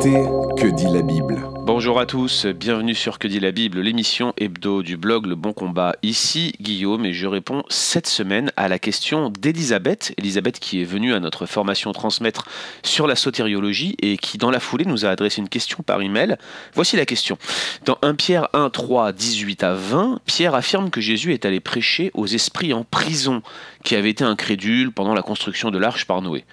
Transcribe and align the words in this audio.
Que 0.00 0.70
dit 0.70 0.86
la 0.86 1.02
Bible 1.02 1.42
Bonjour 1.62 1.98
à 1.98 2.06
tous, 2.06 2.46
bienvenue 2.46 2.94
sur 2.94 3.18
Que 3.18 3.26
dit 3.26 3.40
la 3.40 3.50
Bible, 3.50 3.80
l'émission 3.80 4.32
hebdo 4.36 4.84
du 4.84 4.96
blog 4.96 5.26
Le 5.26 5.34
Bon 5.34 5.52
Combat. 5.52 5.96
Ici 6.04 6.54
Guillaume 6.60 7.04
et 7.04 7.12
je 7.12 7.26
réponds 7.26 7.64
cette 7.68 8.06
semaine 8.06 8.52
à 8.56 8.68
la 8.68 8.78
question 8.78 9.28
d'Elisabeth. 9.28 10.14
Elisabeth 10.16 10.60
qui 10.60 10.80
est 10.80 10.84
venue 10.84 11.14
à 11.14 11.20
notre 11.20 11.46
formation 11.46 11.90
transmettre 11.90 12.44
sur 12.84 13.08
la 13.08 13.16
sotériologie 13.16 13.96
et 14.00 14.18
qui 14.18 14.38
dans 14.38 14.52
la 14.52 14.60
foulée 14.60 14.84
nous 14.84 15.04
a 15.04 15.08
adressé 15.08 15.40
une 15.40 15.48
question 15.48 15.82
par 15.84 16.00
email. 16.00 16.36
Voici 16.74 16.96
la 16.96 17.04
question. 17.04 17.36
Dans 17.84 17.98
1 18.02 18.14
Pierre 18.14 18.48
1, 18.52 18.70
3, 18.70 19.10
18 19.10 19.64
à 19.64 19.74
20, 19.74 20.20
Pierre 20.26 20.54
affirme 20.54 20.90
que 20.90 21.00
Jésus 21.00 21.32
est 21.32 21.44
allé 21.44 21.58
prêcher 21.58 22.12
aux 22.14 22.28
esprits 22.28 22.72
en 22.72 22.84
prison 22.84 23.42
qui 23.82 23.96
avaient 23.96 24.10
été 24.10 24.22
incrédules 24.22 24.92
pendant 24.92 25.14
la 25.14 25.22
construction 25.22 25.72
de 25.72 25.78
l'arche 25.78 26.04
par 26.04 26.22
Noé. 26.22 26.44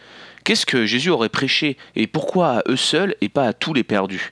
Qu'est-ce 0.45 0.67
que 0.67 0.85
Jésus 0.85 1.09
aurait 1.09 1.29
prêché 1.29 1.75
et 1.95 2.05
pourquoi 2.05 2.59
à 2.59 2.63
eux 2.69 2.75
seuls 2.75 3.15
et 3.19 3.29
pas 3.29 3.47
à 3.47 3.53
tous 3.53 3.73
les 3.73 3.83
perdus? 3.83 4.31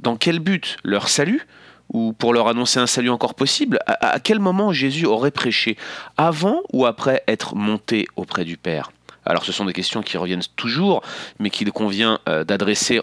Dans 0.00 0.16
quel 0.16 0.40
but? 0.40 0.76
Leur 0.82 1.08
salut? 1.08 1.46
Ou 1.92 2.12
pour 2.12 2.34
leur 2.34 2.48
annoncer 2.48 2.80
un 2.80 2.88
salut 2.88 3.10
encore 3.10 3.36
possible? 3.36 3.78
À, 3.86 4.18
quel 4.18 4.40
moment 4.40 4.72
Jésus 4.72 5.06
aurait 5.06 5.30
prêché? 5.30 5.76
Avant 6.16 6.62
ou 6.72 6.84
après 6.84 7.22
être 7.28 7.54
monté 7.54 8.08
auprès 8.16 8.44
du 8.44 8.56
Père? 8.56 8.90
Alors 9.24 9.44
ce 9.44 9.52
sont 9.52 9.64
des 9.64 9.72
questions 9.72 10.02
qui 10.02 10.16
reviennent 10.16 10.42
toujours, 10.56 11.02
mais 11.38 11.50
qu'il 11.50 11.70
convient 11.72 12.18
euh, 12.28 12.44
d'adresser 12.44 13.00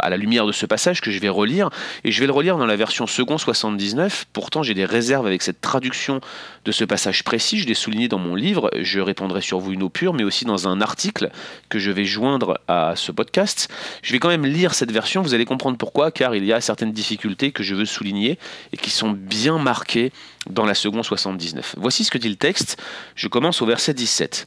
à 0.00 0.10
la 0.10 0.16
lumière 0.16 0.46
de 0.46 0.52
ce 0.52 0.66
passage 0.66 1.00
que 1.00 1.10
je 1.10 1.18
vais 1.18 1.28
relire. 1.28 1.70
Et 2.04 2.12
je 2.12 2.20
vais 2.20 2.26
le 2.26 2.32
relire 2.32 2.56
dans 2.56 2.66
la 2.66 2.76
version 2.76 3.06
second 3.06 3.38
79. 3.38 4.26
Pourtant 4.32 4.62
j'ai 4.62 4.74
des 4.74 4.84
réserves 4.84 5.26
avec 5.26 5.42
cette 5.42 5.60
traduction 5.60 6.20
de 6.64 6.72
ce 6.72 6.84
passage 6.84 7.24
précis. 7.24 7.58
Je 7.58 7.66
l'ai 7.66 7.74
souligné 7.74 8.08
dans 8.08 8.18
mon 8.18 8.34
livre. 8.34 8.70
Je 8.80 9.00
répondrai 9.00 9.40
sur 9.40 9.58
vous 9.58 9.72
une 9.72 9.82
eau 9.82 9.88
pure, 9.88 10.14
mais 10.14 10.24
aussi 10.24 10.44
dans 10.44 10.68
un 10.68 10.80
article 10.80 11.30
que 11.68 11.78
je 11.78 11.90
vais 11.90 12.04
joindre 12.04 12.60
à 12.68 12.94
ce 12.96 13.12
podcast. 13.12 13.68
Je 14.02 14.12
vais 14.12 14.18
quand 14.18 14.28
même 14.28 14.46
lire 14.46 14.74
cette 14.74 14.92
version. 14.92 15.22
Vous 15.22 15.34
allez 15.34 15.44
comprendre 15.44 15.76
pourquoi, 15.76 16.10
car 16.10 16.34
il 16.34 16.44
y 16.44 16.52
a 16.52 16.60
certaines 16.60 16.92
difficultés 16.92 17.52
que 17.52 17.62
je 17.62 17.74
veux 17.74 17.84
souligner 17.84 18.38
et 18.72 18.76
qui 18.76 18.90
sont 18.90 19.10
bien 19.10 19.58
marquées 19.58 20.12
dans 20.48 20.64
la 20.64 20.74
seconde 20.74 21.04
79. 21.04 21.74
Voici 21.78 22.04
ce 22.04 22.10
que 22.10 22.18
dit 22.18 22.28
le 22.28 22.36
texte. 22.36 22.82
Je 23.14 23.28
commence 23.28 23.60
au 23.62 23.66
verset 23.66 23.94
17. 23.94 24.46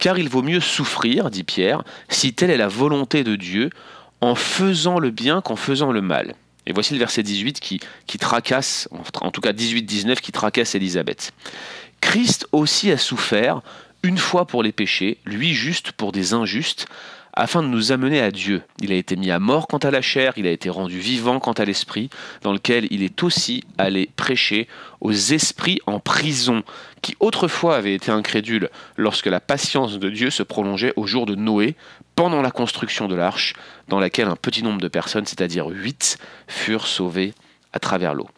Car 0.00 0.18
il 0.18 0.28
vaut 0.28 0.42
mieux 0.42 0.60
souffrir, 0.60 1.30
dit 1.30 1.44
Pierre, 1.44 1.84
si 2.08 2.32
telle 2.32 2.50
est 2.50 2.56
la 2.56 2.68
volonté 2.68 3.22
de 3.22 3.36
Dieu, 3.36 3.70
en 4.22 4.34
faisant 4.34 4.98
le 4.98 5.10
bien 5.10 5.42
qu'en 5.42 5.56
faisant 5.56 5.92
le 5.92 6.00
mal. 6.00 6.34
Et 6.66 6.72
voici 6.72 6.94
le 6.94 6.98
verset 6.98 7.22
18 7.22 7.60
qui, 7.60 7.80
qui 8.06 8.18
tracasse, 8.18 8.88
en 9.20 9.30
tout 9.30 9.40
cas 9.40 9.52
18-19, 9.52 10.16
qui 10.16 10.32
tracasse 10.32 10.74
Élisabeth. 10.74 11.32
Christ 12.00 12.46
aussi 12.52 12.90
a 12.90 12.98
souffert 12.98 13.60
une 14.02 14.18
fois 14.18 14.46
pour 14.46 14.62
les 14.62 14.72
péchés, 14.72 15.18
lui 15.26 15.52
juste 15.52 15.92
pour 15.92 16.12
des 16.12 16.32
injustes, 16.32 16.86
afin 17.32 17.62
de 17.62 17.68
nous 17.68 17.92
amener 17.92 18.20
à 18.20 18.30
Dieu. 18.30 18.62
Il 18.80 18.92
a 18.92 18.96
été 18.96 19.16
mis 19.16 19.30
à 19.30 19.38
mort 19.38 19.66
quant 19.66 19.78
à 19.78 19.90
la 19.90 20.02
chair, 20.02 20.32
il 20.36 20.46
a 20.46 20.50
été 20.50 20.70
rendu 20.70 20.98
vivant 20.98 21.40
quant 21.40 21.52
à 21.52 21.64
l'esprit, 21.64 22.10
dans 22.42 22.52
lequel 22.52 22.86
il 22.90 23.02
est 23.02 23.22
aussi 23.22 23.64
allé 23.78 24.10
prêcher 24.16 24.68
aux 25.00 25.12
esprits 25.12 25.80
en 25.86 26.00
prison, 26.00 26.62
qui 27.02 27.16
autrefois 27.20 27.76
avaient 27.76 27.94
été 27.94 28.10
incrédules 28.10 28.68
lorsque 28.96 29.26
la 29.26 29.40
patience 29.40 29.98
de 29.98 30.10
Dieu 30.10 30.30
se 30.30 30.42
prolongeait 30.42 30.92
au 30.96 31.06
jour 31.06 31.26
de 31.26 31.34
Noé, 31.34 31.76
pendant 32.16 32.42
la 32.42 32.50
construction 32.50 33.08
de 33.08 33.14
l'arche, 33.14 33.54
dans 33.88 34.00
laquelle 34.00 34.28
un 34.28 34.36
petit 34.36 34.62
nombre 34.62 34.80
de 34.80 34.88
personnes, 34.88 35.26
c'est-à-dire 35.26 35.68
huit, 35.68 36.18
furent 36.48 36.86
sauvées 36.86 37.32
à 37.72 37.78
travers 37.78 38.14
l'eau. 38.14 38.28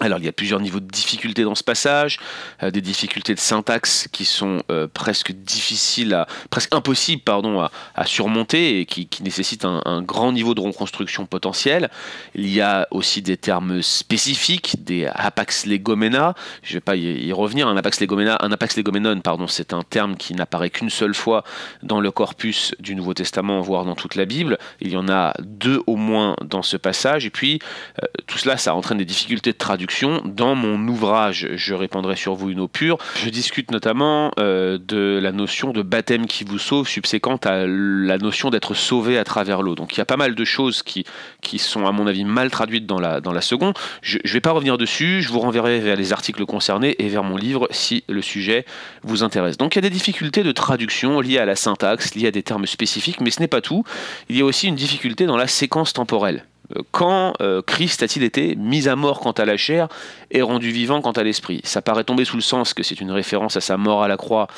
Alors 0.00 0.18
il 0.18 0.26
y 0.26 0.28
a 0.28 0.32
plusieurs 0.32 0.60
niveaux 0.60 0.80
de 0.80 0.86
difficulté 0.86 1.42
dans 1.42 1.54
ce 1.54 1.64
passage, 1.64 2.18
euh, 2.62 2.70
des 2.70 2.82
difficultés 2.82 3.34
de 3.34 3.40
syntaxe 3.40 4.08
qui 4.12 4.26
sont 4.26 4.62
euh, 4.70 4.86
presque 4.92 5.32
difficiles, 5.32 6.12
à, 6.12 6.26
presque 6.50 6.74
impossibles 6.74 7.22
pardon, 7.22 7.66
à, 7.94 8.04
surmonter 8.04 8.80
et 8.80 8.84
qui, 8.84 9.08
nécessitent 9.22 9.64
un, 9.64 10.02
grand 10.02 10.32
niveau 10.32 10.54
de 10.54 10.60
reconstruction 10.60 11.24
potentielle. 11.24 11.90
Il 12.34 12.52
y 12.52 12.60
a 12.60 12.86
aussi 12.90 13.22
des 13.22 13.38
termes 13.38 13.80
spécifiques, 13.80 14.84
des 14.84 15.06
apax 15.06 15.64
legomena, 15.64 16.34
je 16.62 16.72
ne 16.72 16.74
vais 16.74 16.80
pas 16.80 16.96
y, 16.96 17.32
revenir, 17.32 17.66
un 17.66 17.76
apax 17.78 17.98
legomena, 18.00 18.36
un 18.42 18.50
legomenon, 18.76 19.20
pardon, 19.20 19.46
c'est 19.46 19.72
un 19.72 19.82
terme 19.82 20.16
qui 20.16 20.34
n'apparaît 20.34 20.68
qu'une 20.68 20.90
seule 20.90 21.14
fois 21.14 21.42
dans 21.82 22.00
le 22.00 22.10
corpus 22.10 22.74
du 22.80 22.94
Nouveau 22.94 23.14
Testament, 23.14 23.62
voire 23.62 23.86
dans 23.86 23.94
toute 23.94 24.14
la 24.14 24.26
Bible. 24.26 24.58
Il 24.82 24.90
y 24.90 24.96
en 24.98 25.08
a 25.08 25.32
deux 25.40 25.82
au 25.86 25.96
moins 25.96 26.36
dans 26.44 26.62
ce 26.62 26.76
passage, 26.76 27.24
et 27.24 27.30
puis 27.30 27.60
euh, 28.02 28.06
tout 28.26 28.36
cela, 28.36 28.58
ça 28.58 28.74
entraîne 28.74 28.98
des 28.98 29.06
difficultés 29.06 29.52
de 29.52 29.56
traduction 29.56 29.85
dans 30.24 30.54
mon 30.54 30.86
ouvrage, 30.88 31.48
je 31.54 31.74
répandrai 31.74 32.16
sur 32.16 32.34
vous 32.34 32.50
une 32.50 32.60
eau 32.60 32.68
pure. 32.68 32.98
Je 33.16 33.30
discute 33.30 33.70
notamment 33.70 34.30
euh, 34.38 34.78
de 34.78 35.18
la 35.22 35.32
notion 35.32 35.72
de 35.72 35.82
baptême 35.82 36.26
qui 36.26 36.44
vous 36.44 36.58
sauve, 36.58 36.88
subséquente 36.88 37.46
à 37.46 37.66
la 37.66 38.18
notion 38.18 38.50
d'être 38.50 38.74
sauvé 38.74 39.18
à 39.18 39.24
travers 39.24 39.62
l'eau. 39.62 39.74
Donc 39.74 39.94
il 39.94 39.98
y 39.98 40.00
a 40.00 40.04
pas 40.04 40.16
mal 40.16 40.34
de 40.34 40.44
choses 40.44 40.82
qui, 40.82 41.04
sont 41.58 41.86
à 41.86 41.92
mon 41.92 42.06
avis 42.06 42.24
mal 42.24 42.50
traduites 42.50 42.86
dans 42.86 42.98
la, 42.98 43.20
dans 43.20 43.32
la 43.32 43.40
seconde. 43.40 43.74
Je 44.02 44.18
ne 44.22 44.30
vais 44.30 44.40
pas 44.40 44.52
revenir 44.52 44.78
dessus, 44.78 45.22
je 45.22 45.28
vous 45.28 45.40
renverrai 45.40 45.80
vers 45.80 45.96
les 45.96 46.12
articles 46.12 46.44
concernés 46.46 46.96
et 46.98 47.08
vers 47.08 47.22
mon 47.22 47.36
livre 47.36 47.68
si 47.70 48.04
le 48.08 48.22
sujet 48.22 48.64
vous 49.02 49.22
intéresse. 49.22 49.56
Donc 49.56 49.74
il 49.74 49.78
y 49.78 49.84
a 49.86 49.88
des 49.88 49.90
difficultés 49.90 50.42
de 50.42 50.52
traduction 50.52 51.20
liées 51.20 51.38
à 51.38 51.46
la 51.46 51.56
syntaxe, 51.56 52.14
liées 52.14 52.28
à 52.28 52.30
des 52.30 52.42
termes 52.42 52.66
spécifiques, 52.66 53.20
mais 53.20 53.30
ce 53.30 53.40
n'est 53.40 53.48
pas 53.48 53.60
tout. 53.60 53.84
Il 54.28 54.36
y 54.36 54.42
a 54.42 54.44
aussi 54.44 54.68
une 54.68 54.74
difficulté 54.74 55.26
dans 55.26 55.36
la 55.36 55.46
séquence 55.46 55.92
temporelle. 55.92 56.44
Quand 56.90 57.34
euh, 57.40 57.62
Christ 57.62 58.02
a-t-il 58.02 58.24
été 58.24 58.56
mis 58.56 58.88
à 58.88 58.96
mort 58.96 59.20
quant 59.20 59.32
à 59.32 59.44
la 59.44 59.56
chair 59.56 59.88
et 60.30 60.42
rendu 60.42 60.70
vivant 60.70 61.00
quant 61.00 61.12
à 61.12 61.22
l'esprit? 61.22 61.60
Ça 61.64 61.82
paraît 61.82 62.04
tomber 62.04 62.24
sous 62.24 62.36
le 62.36 62.42
sens 62.42 62.74
que 62.74 62.82
c'est 62.82 63.00
une 63.00 63.10
référence 63.10 63.56
à 63.56 63.60
sa 63.60 63.76
mort 63.76 64.02
à 64.02 64.08
la 64.08 64.16
croix 64.16 64.48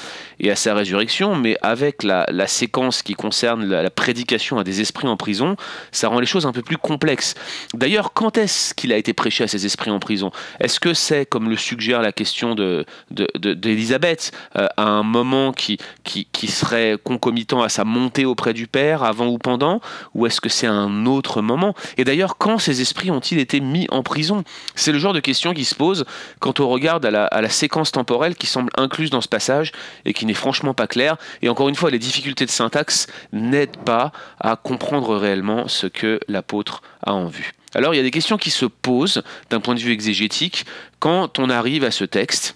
et 0.41 0.51
à 0.51 0.57
sa 0.57 0.75
résurrection, 0.75 1.35
mais 1.37 1.57
avec 1.63 2.03
la, 2.03 2.27
séquence 2.47 3.03
qui 3.03 3.15
concerne 3.15 3.65
la, 3.67 3.91
prédication 3.91 4.59
à 4.59 4.65
des 4.65 4.81
esprits 4.81 5.09
en 5.09 5.17
prison, 5.17 5.57
ça 5.93 6.09
rend 6.09 6.21
les 6.21 6.27
choses 6.27 6.47
un 6.47 6.53
peu 6.53 6.63
plus 6.63 6.79
complexes. 6.79 7.35
D'ailleurs, 7.75 8.13
quand 8.15 8.39
est-ce 8.39 8.75
qu'il 8.75 8.93
a 8.93 8.97
été 8.97 9.13
prêché 9.13 9.45
à 9.45 9.49
ces 9.49 9.67
esprits 9.67 9.91
en 9.91 9.99
prison? 9.99 10.31
Est-ce 10.61 10.81
que 10.81 10.95
c'est, 10.95 11.27
comme 11.27 11.51
le 11.51 11.57
suggère 11.57 12.01
la 12.01 12.13
question 12.13 12.55
d'Élisabeth, 13.11 14.33
euh, 14.57 14.67
à 14.77 14.85
un 14.85 15.03
moment 15.03 15.53
qui 15.53 15.79
serait 16.49 16.97
concomitant 17.03 17.63
à 17.63 17.69
sa 17.69 17.85
montée 17.85 18.25
auprès 18.25 18.55
du 18.55 18.67
Père, 18.67 19.03
avant 19.03 19.27
ou 19.27 19.39
pendant? 19.39 19.81
Ou 20.15 20.27
est-ce 20.27 20.41
que 20.41 20.49
c'est 20.49 20.67
un 20.67 21.05
autre 21.05 21.43
moment? 21.43 21.75
Et 21.99 22.05
d'ailleurs, 22.05 22.39
quand 22.39 22.59
ces 22.59 22.81
esprits 22.81 23.11
ont-ils 23.11 23.39
été 23.39 23.61
mis 23.61 23.87
en 23.91 24.05
prison? 24.05 24.45
C'est 24.77 24.93
le 24.93 25.01
genre 25.01 25.13
de 25.13 25.21
question 25.21 25.53
qui 25.53 25.65
se 25.65 25.75
pose 25.75 26.05
quand 26.39 26.61
on 26.61 26.69
regarde 26.69 27.05
à 27.05 27.11
la, 27.11 27.49
séquence 27.49 27.91
temporelle 27.91 28.37
qui 28.37 28.47
semble 28.47 28.71
incluse 28.77 29.11
dans 29.11 29.21
ce 29.21 29.29
passage 29.29 29.73
et 30.05 30.13
qui 30.13 30.25
n'est 30.25 30.35
franchement 30.35 30.75
pas 30.75 30.87
claire. 30.87 31.17
Et 31.43 31.49
encore 31.49 31.69
une 31.69 31.75
fois, 31.75 31.91
les 31.91 31.99
difficultés 31.99 32.47
de 32.47 32.51
syntaxe 32.51 33.09
n'aident 33.33 33.79
pas 33.79 34.13
à 34.39 34.55
comprendre 34.55 35.17
réellement 35.17 35.67
ce 35.67 35.89
que 35.89 36.21
l'apôtre 36.29 36.83
a 37.03 37.13
en 37.13 37.27
vue. 37.27 37.53
Alors 37.75 37.93
il 37.93 37.97
y 37.97 38.01
a 38.01 38.05
des 38.05 38.13
questions 38.13 38.39
qui 38.39 38.51
se 38.51 38.65
posent 38.65 39.23
d'un 39.51 39.61
point 39.61 39.75
de 39.75 39.81
vue 39.81 39.93
exégétique 39.93 40.65
quand 41.01 41.39
on 41.39 41.51
arrive 41.51 41.85
à 41.85 41.91
ce 41.91 42.05
texte 42.05 42.55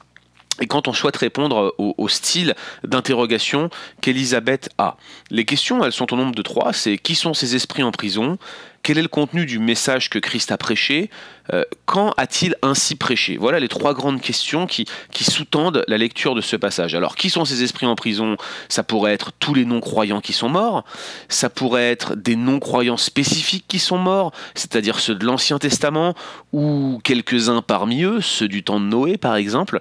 et 0.61 0.67
quand 0.67 0.87
on 0.87 0.93
souhaite 0.93 1.17
répondre 1.17 1.75
au, 1.79 2.09
style 2.09 2.55
d'interrogation 2.85 3.71
qu'Elisabeth 4.01 4.69
a. 4.79 4.97
Les 5.31 5.45
questions, 5.45 5.83
elles 5.85 5.93
sont 5.93 6.13
au 6.13 6.17
nombre 6.17 6.35
de 6.35 6.43
trois. 6.43 6.73
C'est 6.73 6.99
qui 6.99 7.15
sont 7.15 7.35
ces 7.35 7.57
esprits 7.57 7.83
en 7.83 7.91
prison? 7.91 8.39
Quel 8.83 8.99
est 8.99 9.03
le 9.03 9.09
contenu 9.09 9.47
du 9.47 9.59
message 9.59 10.11
que 10.11 10.19
Christ 10.19 10.51
a 10.51 10.57
prêché 10.57 11.09
euh, 11.53 11.63
Quand 11.87 12.15
a-t-il 12.17 12.57
ainsi 12.63 12.97
prêché? 12.97 13.37
Voilà 13.37 13.61
les 13.61 13.69
trois 13.69 13.95
grandes 13.95 14.21
questions 14.21 14.67
qui, 14.67 14.87
qui 15.13 15.25
sous-tendent 15.25 15.85
la 15.87 15.99
lecture 15.99 16.35
de 16.35 16.41
ce 16.41 16.57
passage. 16.57 16.95
Alors, 16.95 17.15
qui 17.15 17.31
sont 17.31 17.45
ces 17.45 17.63
esprits 17.63 17.87
en 17.87 17.95
prison? 17.95 18.37
Ça 18.69 18.83
pourrait 18.83 19.13
être 19.13 19.31
tous 19.39 19.55
les 19.55 19.65
non-croyants 19.65 20.21
qui 20.21 20.33
sont 20.33 20.49
morts, 20.49 20.85
ça 21.29 21.49
pourrait 21.49 21.91
être 21.91 22.17
des 22.17 22.35
non-croyants 22.35 22.97
spécifiques 22.97 23.67
qui 23.69 23.79
sont 23.79 23.99
morts, 23.99 24.33
c'est-à-dire 24.55 24.99
ceux 24.99 25.15
de 25.15 25.25
l'Ancien 25.25 25.59
Testament, 25.59 26.15
ou 26.53 27.01
quelques-uns 27.05 27.63
parmi 27.63 28.03
eux, 28.03 28.21
ceux 28.21 28.49
du 28.49 28.65
temps 28.65 28.81
de 28.81 28.87
Noé 28.87 29.17
par 29.17 29.37
exemple, 29.37 29.81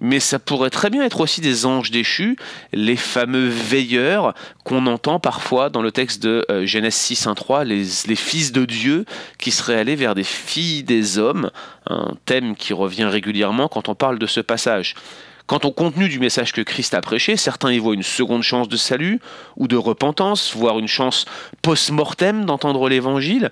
mais 0.00 0.20
ça 0.20 0.38
pourrait 0.38 0.70
très 0.70 0.90
bien 0.90 1.04
être 1.04 1.20
aussi 1.20 1.40
des 1.40 1.66
anges 1.66 1.90
déchus, 1.90 2.36
les 2.72 2.96
fameux 2.96 3.48
veilleurs 3.48 4.34
qu'on 4.64 4.86
entend 4.86 5.20
parfois 5.20 5.70
dans 5.70 5.82
le 5.82 5.92
texte 5.92 6.22
de 6.22 6.44
euh, 6.50 6.66
Genèse 6.66 6.94
6, 6.94 7.26
1, 7.26 7.34
3, 7.34 7.64
les, 7.64 7.84
les 8.06 8.16
fils 8.16 8.39
de 8.48 8.64
Dieu 8.64 9.04
qui 9.38 9.50
serait 9.50 9.76
allé 9.76 9.94
vers 9.94 10.14
des 10.14 10.24
filles 10.24 10.82
des 10.82 11.18
hommes, 11.18 11.50
un 11.86 12.14
thème 12.24 12.56
qui 12.56 12.72
revient 12.72 13.04
régulièrement 13.04 13.68
quand 13.68 13.88
on 13.88 13.94
parle 13.94 14.18
de 14.18 14.26
ce 14.26 14.40
passage. 14.40 14.94
Quant 15.46 15.58
au 15.64 15.72
contenu 15.72 16.08
du 16.08 16.20
message 16.20 16.52
que 16.52 16.60
Christ 16.60 16.94
a 16.94 17.00
prêché, 17.00 17.36
certains 17.36 17.72
y 17.72 17.78
voient 17.78 17.94
une 17.94 18.04
seconde 18.04 18.44
chance 18.44 18.68
de 18.68 18.76
salut 18.76 19.18
ou 19.56 19.66
de 19.66 19.76
repentance, 19.76 20.54
voire 20.54 20.78
une 20.78 20.86
chance 20.86 21.24
post-mortem 21.60 22.44
d'entendre 22.44 22.88
l'évangile. 22.88 23.50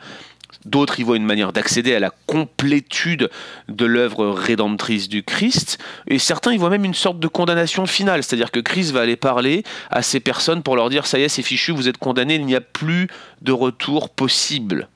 D'autres 0.65 0.99
y 0.99 1.03
voient 1.03 1.17
une 1.17 1.25
manière 1.25 1.53
d'accéder 1.53 1.95
à 1.95 2.01
la 2.01 2.11
complétude 2.27 3.31
de 3.69 3.85
l'œuvre 3.85 4.29
rédemptrice 4.29 5.09
du 5.09 5.23
Christ. 5.23 5.79
Et 6.07 6.19
certains 6.19 6.53
y 6.53 6.57
voient 6.57 6.71
même 6.71 6.85
une 6.85 6.95
sorte 6.95 7.21
de 7.21 7.29
condamnation 7.29 7.87
finale, 7.87 8.23
c'est-à-dire 8.23 8.51
que 8.51 8.61
Christ 8.61 8.93
va 8.93 9.01
aller 9.01 9.17
parler 9.17 9.63
à 9.91 10.03
ces 10.03 10.21
personnes 10.21 10.63
pour 10.63 10.77
leur 10.77 10.91
dire 10.91 11.07
ça 11.07 11.19
y 11.19 11.23
est, 11.23 11.29
c'est 11.29 11.43
fichu, 11.43 11.73
vous 11.73 11.89
êtes 11.89 11.99
condamnés, 11.99 12.35
il 12.35 12.47
n'y 12.47 12.57
a 12.57 12.61
plus 12.61 13.09
de 13.43 13.53
retour 13.53 14.11
possible. 14.11 14.89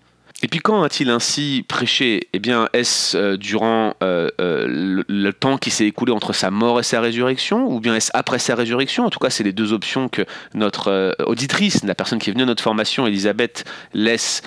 Et 0.45 0.49
puis 0.49 0.59
quand 0.59 0.83
a-t-il 0.83 1.09
ainsi 1.09 1.65
prêché? 1.69 2.29
Eh 2.33 2.41
bien, 2.41 2.69
est-ce 2.73 3.17
euh, 3.17 3.37
durant 3.37 3.95
euh, 4.03 4.29
euh, 4.41 5.05
le, 5.07 5.33
temps 5.33 5.57
qui 5.57 5.71
s'est 5.71 5.87
écoulé 5.87 6.13
entre 6.13 6.33
sa 6.33 6.51
mort 6.51 6.81
et 6.81 6.83
sa 6.83 7.01
résurrection, 7.01 7.71
ou 7.71 7.79
bien 7.79 7.95
est-ce 7.95 8.11
après 8.13 8.41
sa 8.41 8.57
résurrection? 8.57 9.07
En 9.07 9.11
tout 9.11 9.21
cas, 9.21 9.31
c'est 9.31 9.45
les 9.45 9.53
deux 9.53 9.73
options 9.73 10.09
que 10.09 10.23
notre 10.55 11.15
auditrice, 11.25 11.85
la 11.85 11.95
personne 11.95 12.19
qui 12.19 12.31
est 12.31 12.33
venue 12.33 12.43
à 12.43 12.47
notre 12.47 12.63
formation, 12.63 13.07
Elisabeth, 13.07 13.65
laisse 13.95 14.43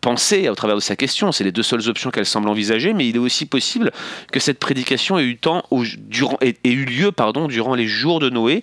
penser 0.00 0.48
au 0.48 0.54
travers 0.54 0.76
de 0.76 0.80
sa 0.80 0.96
question. 0.96 1.32
C'est 1.32 1.44
les 1.44 1.52
deux 1.52 1.62
seules 1.62 1.88
options 1.88 2.10
qu'elle 2.10 2.26
semble 2.26 2.48
envisager, 2.48 2.92
mais 2.94 3.06
il 3.06 3.16
est 3.16 3.20
aussi 3.20 3.44
possible 3.46 3.90
que 4.32 4.40
cette 4.40 4.58
prédication 4.58 5.18
ait 5.18 5.24
eu, 5.24 6.84
lieu 6.84 7.12
pardon, 7.12 7.46
durant 7.46 7.74
les 7.74 7.86
jours 7.86 8.20
de 8.20 8.30
Noé. 8.30 8.62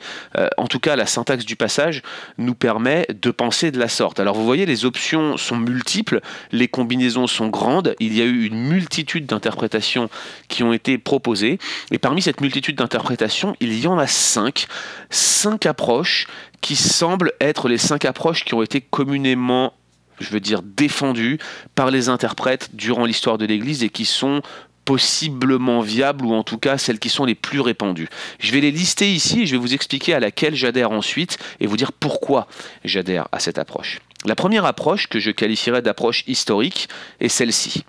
en 0.57 0.67
tout 0.67 0.79
cas, 0.79 0.95
la 0.95 1.05
syntaxe 1.05 1.45
du 1.45 1.55
passage 1.55 2.01
nous 2.37 2.55
permet 2.55 3.05
de 3.09 3.31
penser 3.31 3.71
de 3.71 3.79
la 3.79 3.89
sorte. 3.89 4.19
Alors 4.19 4.35
vous 4.35 4.45
voyez, 4.45 4.65
les 4.65 4.85
options 4.85 5.37
sont 5.37 5.57
multiples, 5.57 6.21
les 6.51 6.68
combinaisons 6.69 7.27
sont 7.27 7.49
grandes, 7.49 7.95
il 7.99 8.15
y 8.15 8.21
a 8.21 8.25
eu 8.25 8.45
une 8.45 8.67
multitude 8.67 9.25
d'interprétations 9.25 10.09
qui 10.47 10.63
ont 10.63 10.71
été 10.71 10.97
proposées, 10.97 11.59
et 11.91 11.97
parmi 11.97 12.21
cette 12.21 12.41
multitude 12.41 12.77
d'interprétations, 12.77 13.55
il 13.59 13.77
y 13.77 13.87
en 13.87 13.97
a 13.97 14.07
cinq, 14.07 14.67
cinq 15.09 15.65
approches 15.65 16.27
qui 16.61 16.75
semblent 16.75 17.33
être 17.41 17.67
les 17.67 17.77
cinq 17.77 18.05
approches 18.05 18.45
qui 18.45 18.53
ont 18.53 18.63
été 18.63 18.81
communément 18.81 19.73
je 20.19 20.31
veux 20.31 20.41
dire 20.41 20.61
défendues 20.61 21.39
par 21.75 21.91
les 21.91 22.09
interprètes 22.09 22.75
durant 22.75 23.05
l'histoire 23.05 23.37
de 23.37 23.45
l'Église 23.45 23.83
et 23.83 23.89
qui 23.89 24.03
sont 24.03 24.41
possiblement 24.89 25.81
viables 25.81 26.25
ou 26.25 26.33
en 26.33 26.43
tout 26.43 26.57
cas 26.57 26.77
celles 26.77 26.99
qui 26.99 27.09
sont 27.09 27.23
les 27.23 27.35
plus 27.35 27.59
répandues. 27.59 28.09
Je 28.39 28.51
vais 28.51 28.59
les 28.59 28.71
lister 28.71 29.11
ici 29.11 29.43
et 29.43 29.45
je 29.45 29.51
vais 29.51 29.61
vous 29.61 29.73
expliquer 29.73 30.15
à 30.15 30.19
laquelle 30.19 30.55
j'adhère 30.55 30.91
ensuite 30.91 31.37
et 31.59 31.67
vous 31.67 31.77
dire 31.77 31.91
pourquoi 31.91 32.47
j'adhère 32.83 33.27
à 33.31 33.39
cette 33.39 33.59
approche. 33.59 33.99
La 34.25 34.35
première 34.35 34.65
approche 34.65 35.07
que 35.07 35.19
je 35.19 35.31
qualifierais 35.31 35.81
d'approche 35.81 36.23
historique 36.27 36.89
est 37.19 37.29
celle-ci. 37.29 37.85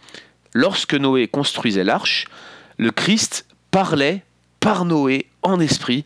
Lorsque 0.53 0.95
Noé 0.95 1.27
construisait 1.27 1.85
l'arche, 1.85 2.27
le 2.77 2.91
Christ 2.91 3.47
parlait 3.71 4.23
par 4.61 4.85
Noé 4.85 5.27
en 5.43 5.59
esprit 5.59 6.05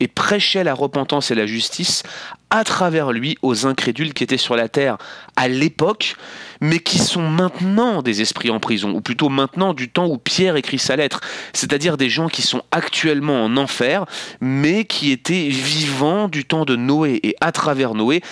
et 0.00 0.08
prêchait 0.08 0.64
la 0.64 0.74
repentance 0.74 1.30
et 1.30 1.34
la 1.34 1.46
justice 1.46 2.02
à 2.50 2.64
travers 2.64 3.12
lui 3.12 3.36
aux 3.42 3.66
incrédules 3.66 4.14
qui 4.14 4.22
étaient 4.22 4.36
sur 4.36 4.56
la 4.56 4.68
terre 4.68 4.98
à 5.34 5.48
l'époque, 5.48 6.16
mais 6.60 6.78
qui 6.78 6.98
sont 6.98 7.28
maintenant 7.28 8.02
des 8.02 8.20
esprits 8.20 8.50
en 8.50 8.60
prison, 8.60 8.92
ou 8.92 9.00
plutôt 9.00 9.28
maintenant 9.28 9.74
du 9.74 9.88
temps 9.88 10.06
où 10.06 10.16
Pierre 10.16 10.56
écrit 10.56 10.78
sa 10.78 10.96
lettre, 10.96 11.20
c'est-à-dire 11.52 11.96
des 11.96 12.08
gens 12.08 12.28
qui 12.28 12.42
sont 12.42 12.62
actuellement 12.70 13.44
en 13.44 13.56
enfer, 13.56 14.04
mais 14.40 14.84
qui 14.84 15.10
étaient 15.10 15.48
vivants 15.48 16.28
du 16.28 16.44
temps 16.44 16.64
de 16.64 16.76
Noé, 16.76 17.20
et 17.22 17.34
à 17.40 17.50
travers 17.50 17.94
Noé, 17.94 18.22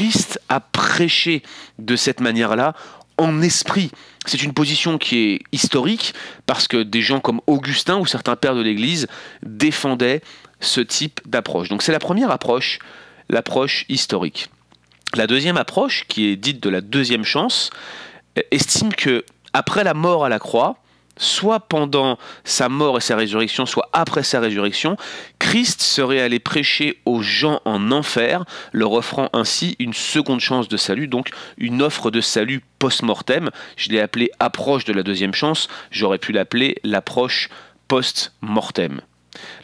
Christ 0.00 0.40
a 0.48 0.60
prêché 0.60 1.42
de 1.78 1.94
cette 1.94 2.20
manière-là 2.20 2.72
en 3.18 3.42
esprit. 3.42 3.90
C'est 4.24 4.42
une 4.42 4.54
position 4.54 4.96
qui 4.96 5.18
est 5.18 5.40
historique 5.52 6.14
parce 6.46 6.68
que 6.68 6.82
des 6.82 7.02
gens 7.02 7.20
comme 7.20 7.42
Augustin 7.46 7.98
ou 7.98 8.06
certains 8.06 8.34
pères 8.34 8.54
de 8.54 8.62
l'Église 8.62 9.08
défendaient 9.42 10.22
ce 10.58 10.80
type 10.80 11.20
d'approche. 11.26 11.68
Donc 11.68 11.82
c'est 11.82 11.92
la 11.92 11.98
première 11.98 12.30
approche, 12.30 12.78
l'approche 13.28 13.84
historique. 13.90 14.48
La 15.12 15.26
deuxième 15.26 15.58
approche, 15.58 16.06
qui 16.08 16.28
est 16.28 16.36
dite 16.36 16.62
de 16.62 16.70
la 16.70 16.80
deuxième 16.80 17.24
chance, 17.24 17.68
estime 18.50 18.94
que 18.94 19.26
après 19.52 19.84
la 19.84 19.92
mort 19.92 20.24
à 20.24 20.30
la 20.30 20.38
croix, 20.38 20.78
soit 21.20 21.60
pendant 21.60 22.18
sa 22.42 22.68
mort 22.68 22.98
et 22.98 23.00
sa 23.00 23.14
résurrection, 23.14 23.66
soit 23.66 23.88
après 23.92 24.24
sa 24.24 24.40
résurrection, 24.40 24.96
Christ 25.38 25.82
serait 25.82 26.20
allé 26.20 26.40
prêcher 26.40 26.98
aux 27.04 27.22
gens 27.22 27.60
en 27.64 27.92
enfer, 27.92 28.44
leur 28.72 28.92
offrant 28.92 29.28
ainsi 29.32 29.76
une 29.78 29.92
seconde 29.92 30.40
chance 30.40 30.66
de 30.66 30.76
salut, 30.76 31.06
donc 31.06 31.30
une 31.58 31.82
offre 31.82 32.10
de 32.10 32.20
salut 32.20 32.62
post-mortem. 32.78 33.50
Je 33.76 33.90
l'ai 33.90 34.00
appelé 34.00 34.30
approche 34.40 34.84
de 34.84 34.92
la 34.92 35.02
deuxième 35.02 35.34
chance, 35.34 35.68
j'aurais 35.90 36.18
pu 36.18 36.32
l'appeler 36.32 36.76
l'approche 36.82 37.50
post-mortem. 37.86 39.02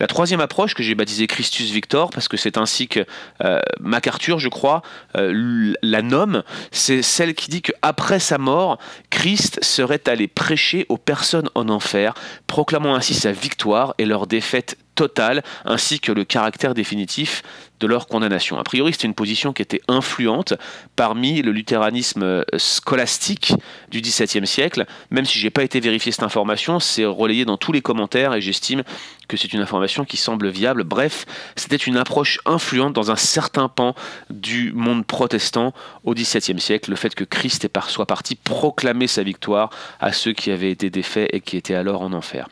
La 0.00 0.06
troisième 0.06 0.40
approche 0.40 0.74
que 0.74 0.82
j'ai 0.82 0.94
baptisée 0.94 1.26
Christus 1.26 1.70
Victor, 1.70 2.10
parce 2.10 2.28
que 2.28 2.36
c'est 2.36 2.58
ainsi 2.58 2.88
que 2.88 3.04
euh, 3.44 3.60
MacArthur, 3.80 4.38
je 4.38 4.48
crois, 4.48 4.82
euh, 5.16 5.74
la 5.82 6.02
nomme, 6.02 6.42
c'est 6.70 7.02
celle 7.02 7.34
qui 7.34 7.50
dit 7.50 7.62
qu'après 7.62 8.20
sa 8.20 8.38
mort, 8.38 8.78
Christ 9.10 9.62
serait 9.62 10.08
allé 10.08 10.28
prêcher 10.28 10.86
aux 10.88 10.98
personnes 10.98 11.50
en 11.54 11.68
enfer, 11.68 12.14
proclamant 12.46 12.94
ainsi 12.94 13.14
sa 13.14 13.32
victoire 13.32 13.94
et 13.98 14.04
leur 14.04 14.26
défaite 14.26 14.76
totale, 14.96 15.44
ainsi 15.64 16.00
que 16.00 16.10
le 16.10 16.24
caractère 16.24 16.74
définitif 16.74 17.44
de 17.78 17.86
leur 17.86 18.06
condamnation. 18.06 18.58
A 18.58 18.64
priori, 18.64 18.92
c'était 18.92 19.06
une 19.06 19.14
position 19.14 19.52
qui 19.52 19.62
était 19.62 19.82
influente 19.86 20.54
parmi 20.96 21.42
le 21.42 21.52
luthéranisme 21.52 22.22
euh, 22.22 22.42
scolastique 22.56 23.52
du 23.90 24.00
XVIIe 24.00 24.46
siècle. 24.46 24.86
Même 25.10 25.26
si 25.26 25.38
j'ai 25.38 25.50
pas 25.50 25.62
été 25.62 25.78
vérifié 25.78 26.10
cette 26.10 26.22
information, 26.22 26.80
c'est 26.80 27.04
relayé 27.04 27.44
dans 27.44 27.58
tous 27.58 27.72
les 27.72 27.82
commentaires 27.82 28.34
et 28.34 28.40
j'estime 28.40 28.82
que 29.28 29.36
c'est 29.36 29.52
une 29.52 29.60
information 29.60 30.04
qui 30.04 30.16
semble 30.16 30.48
viable. 30.48 30.84
Bref, 30.84 31.26
c'était 31.54 31.76
une 31.76 31.96
approche 31.96 32.40
influente 32.46 32.94
dans 32.94 33.10
un 33.10 33.16
certain 33.16 33.68
pan 33.68 33.94
du 34.30 34.72
monde 34.72 35.04
protestant 35.04 35.74
au 36.04 36.14
XVIIe 36.14 36.60
siècle, 36.60 36.90
le 36.90 36.96
fait 36.96 37.14
que 37.14 37.24
Christ 37.24 37.68
soit 37.88 38.06
parti 38.06 38.36
proclamer 38.36 39.06
sa 39.06 39.22
victoire 39.22 39.70
à 40.00 40.12
ceux 40.12 40.32
qui 40.32 40.50
avaient 40.50 40.70
été 40.70 40.90
défaits 40.90 41.28
et 41.32 41.40
qui 41.40 41.56
étaient 41.56 41.74
alors 41.74 42.02
en 42.02 42.12
enfer. 42.12 42.48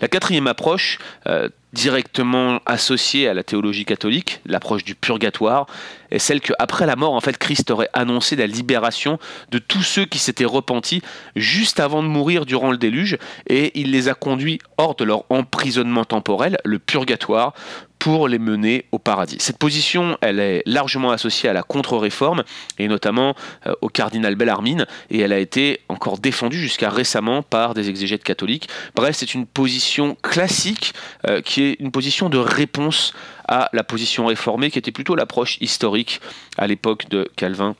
La 0.00 0.08
quatrième 0.08 0.46
approche, 0.46 0.98
euh, 1.26 1.48
directement 1.72 2.60
associée 2.66 3.28
à 3.28 3.34
la 3.34 3.42
théologie 3.42 3.84
catholique, 3.84 4.40
l'approche 4.46 4.84
du 4.84 4.94
purgatoire, 4.94 5.66
est 6.10 6.18
celle 6.18 6.40
qu'après 6.40 6.86
la 6.86 6.96
mort, 6.96 7.14
en 7.14 7.20
fait, 7.20 7.36
Christ 7.36 7.70
aurait 7.70 7.88
annoncé 7.92 8.36
la 8.36 8.46
libération 8.46 9.18
de 9.50 9.58
tous 9.58 9.82
ceux 9.82 10.04
qui 10.04 10.18
s'étaient 10.18 10.44
repentis 10.44 11.02
juste 11.34 11.80
avant 11.80 12.02
de 12.02 12.08
mourir 12.08 12.46
durant 12.46 12.70
le 12.70 12.76
déluge, 12.76 13.18
et 13.48 13.78
il 13.80 13.90
les 13.90 14.08
a 14.08 14.14
conduits 14.14 14.60
hors 14.78 14.94
de 14.94 15.04
leur 15.04 15.24
emprisonnement 15.30 16.04
temporel, 16.04 16.58
le 16.64 16.78
purgatoire, 16.78 17.54
pour 18.04 18.28
les 18.28 18.38
mener 18.38 18.84
au 18.92 18.98
paradis. 18.98 19.38
Cette 19.40 19.56
position, 19.56 20.18
elle 20.20 20.38
est 20.38 20.62
largement 20.66 21.10
associée 21.10 21.48
à 21.48 21.54
la 21.54 21.62
contre-réforme 21.62 22.44
et 22.78 22.86
notamment 22.86 23.34
euh, 23.66 23.72
au 23.80 23.88
cardinal 23.88 24.34
Bellarmine 24.34 24.84
et 25.08 25.20
elle 25.20 25.32
a 25.32 25.38
été 25.38 25.80
encore 25.88 26.18
défendue 26.18 26.58
jusqu'à 26.58 26.90
récemment 26.90 27.40
par 27.40 27.72
des 27.72 27.88
exégètes 27.88 28.22
catholiques. 28.22 28.68
Bref, 28.94 29.16
c'est 29.16 29.32
une 29.32 29.46
position 29.46 30.18
classique 30.20 30.92
euh, 31.26 31.40
qui 31.40 31.62
est 31.62 31.80
une 31.80 31.92
position 31.92 32.28
de 32.28 32.36
réponse 32.36 33.14
à 33.48 33.70
la 33.72 33.84
position 33.84 34.26
réformée 34.26 34.70
qui 34.70 34.78
était 34.78 34.92
plutôt 34.92 35.14
l'approche 35.14 35.56
historique 35.62 36.20
à 36.58 36.66
l'époque 36.66 37.08
de 37.08 37.30
Calvin 37.36 37.74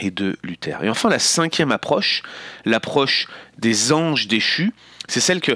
et 0.00 0.10
de 0.10 0.36
Luther. 0.42 0.82
Et 0.82 0.90
enfin, 0.90 1.08
la 1.08 1.20
cinquième 1.20 1.70
approche, 1.70 2.24
l'approche 2.64 3.28
des 3.58 3.92
anges 3.92 4.26
déchus, 4.26 4.72
c'est 5.06 5.20
celle 5.20 5.40
que 5.40 5.52